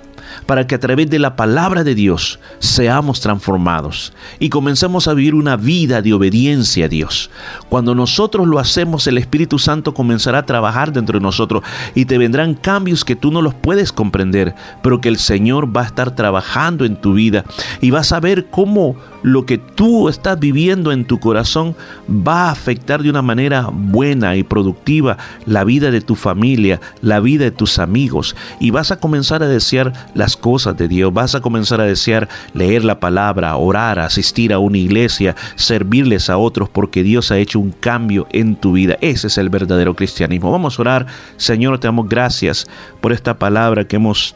[0.45, 5.35] para que a través de la palabra de Dios seamos transformados y comencemos a vivir
[5.35, 7.29] una vida de obediencia a Dios.
[7.69, 11.63] Cuando nosotros lo hacemos, el Espíritu Santo comenzará a trabajar dentro de nosotros
[11.93, 15.81] y te vendrán cambios que tú no los puedes comprender, pero que el Señor va
[15.81, 17.43] a estar trabajando en tu vida
[17.81, 21.75] y vas a ver cómo lo que tú estás viviendo en tu corazón
[22.09, 27.19] va a afectar de una manera buena y productiva la vida de tu familia, la
[27.19, 29.93] vida de tus amigos y vas a comenzar a desear
[30.25, 34.57] las cosas de Dios, vas a comenzar a desear leer la palabra, orar, asistir a
[34.57, 38.97] una iglesia, servirles a otros porque Dios ha hecho un cambio en tu vida.
[39.01, 40.51] Ese es el verdadero cristianismo.
[40.51, 41.05] Vamos a orar.
[41.37, 42.65] Señor, te damos gracias
[43.01, 44.35] por esta palabra que hemos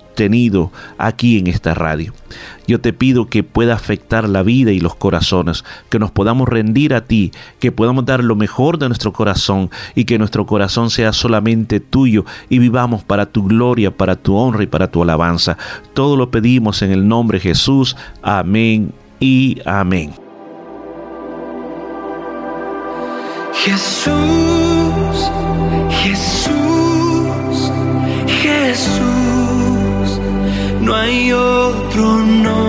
[0.98, 2.14] aquí en esta radio.
[2.68, 6.94] Yo te pido que pueda afectar la vida y los corazones, que nos podamos rendir
[6.94, 11.14] a ti, que podamos dar lo mejor de nuestro corazón y que nuestro corazón sea
[11.14, 15.58] solamente tuyo y vivamos para tu gloria, para tu honra y para tu alabanza.
[15.94, 17.96] Todo lo pedimos en el nombre de Jesús.
[18.22, 20.12] Amén y amén.
[23.54, 24.12] Jesús,
[26.04, 26.59] Jesús,
[30.90, 32.69] no hay otro nombre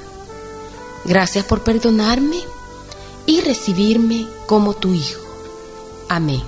[1.05, 2.37] Gracias por perdonarme
[3.25, 5.21] y recibirme como tu hijo.
[6.09, 6.43] Amén.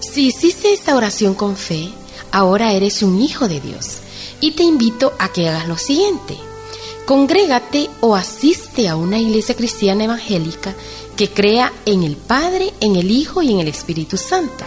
[0.00, 1.90] Si hiciste esta oración con fe,
[2.32, 3.98] ahora eres un hijo de Dios
[4.40, 6.36] y te invito a que hagas lo siguiente.
[7.06, 10.74] Congrégate o asiste a una iglesia cristiana evangélica
[11.16, 14.64] que crea en el Padre, en el Hijo y en el Espíritu Santo.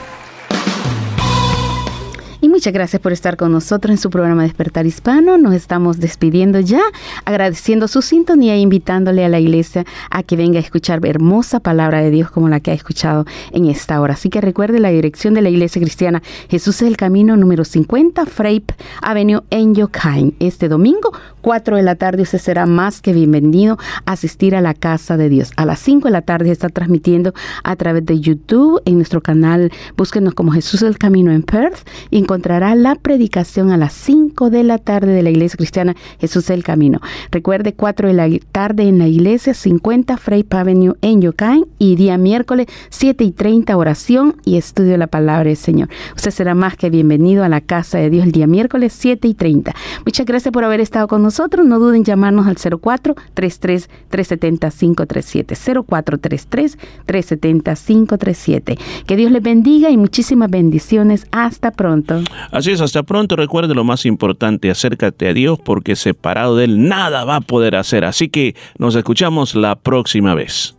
[2.51, 5.37] Muchas gracias por estar con nosotros en su programa Despertar Hispano.
[5.37, 6.81] Nos estamos despidiendo ya,
[7.23, 12.01] agradeciendo su sintonía e invitándole a la iglesia a que venga a escuchar hermosa palabra
[12.01, 14.15] de Dios como la que ha escuchado en esta hora.
[14.15, 18.25] Así que recuerde la dirección de la iglesia cristiana Jesús es el Camino número 50,
[18.25, 20.35] Frape Avenue en Yokain.
[20.39, 24.73] Este domingo, 4 de la tarde, usted será más que bienvenido a asistir a la
[24.73, 25.51] casa de Dios.
[25.55, 27.33] A las 5 de la tarde está transmitiendo
[27.63, 29.71] a través de YouTube en nuestro canal.
[29.95, 34.49] Búsquenos como Jesús es el Camino en Perth y encontrará la predicación a las 5
[34.49, 36.99] de la tarde de la Iglesia Cristiana Jesús el Camino.
[37.29, 42.17] Recuerde, 4 de la tarde en la iglesia, 50 Frey Avenue en Yokain y día
[42.17, 45.89] miércoles 7 y 30 oración y estudio de la palabra del Señor.
[46.15, 49.35] Usted será más que bienvenido a la casa de Dios el día miércoles 7 y
[49.35, 49.75] 30.
[50.03, 51.63] Muchas gracias por haber estado con nosotros.
[51.63, 55.55] No duden en llamarnos al 04 33 370 537
[55.87, 58.77] 04 33 370 537.
[59.05, 61.27] Que Dios les bendiga y muchísimas bendiciones.
[61.31, 62.23] Hasta pronto.
[62.51, 63.35] Así es, hasta pronto.
[63.35, 67.75] Recuerde lo más importante, acércate a Dios porque separado de Él nada va a poder
[67.75, 68.05] hacer.
[68.05, 70.75] Así que nos escuchamos la próxima vez.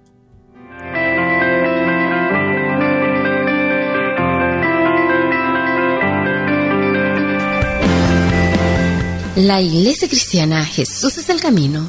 [9.37, 11.89] La Iglesia Cristiana Jesús es el Camino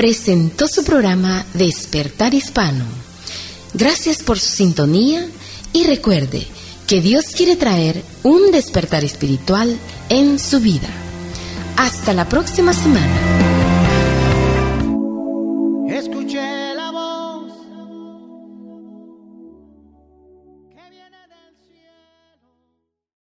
[0.00, 2.86] presentó su programa Despertar Hispano.
[3.74, 5.28] Gracias por su sintonía
[5.74, 6.46] y recuerde
[6.90, 10.88] que Dios quiere traer un despertar espiritual en su vida.
[11.76, 13.49] Hasta la próxima semana.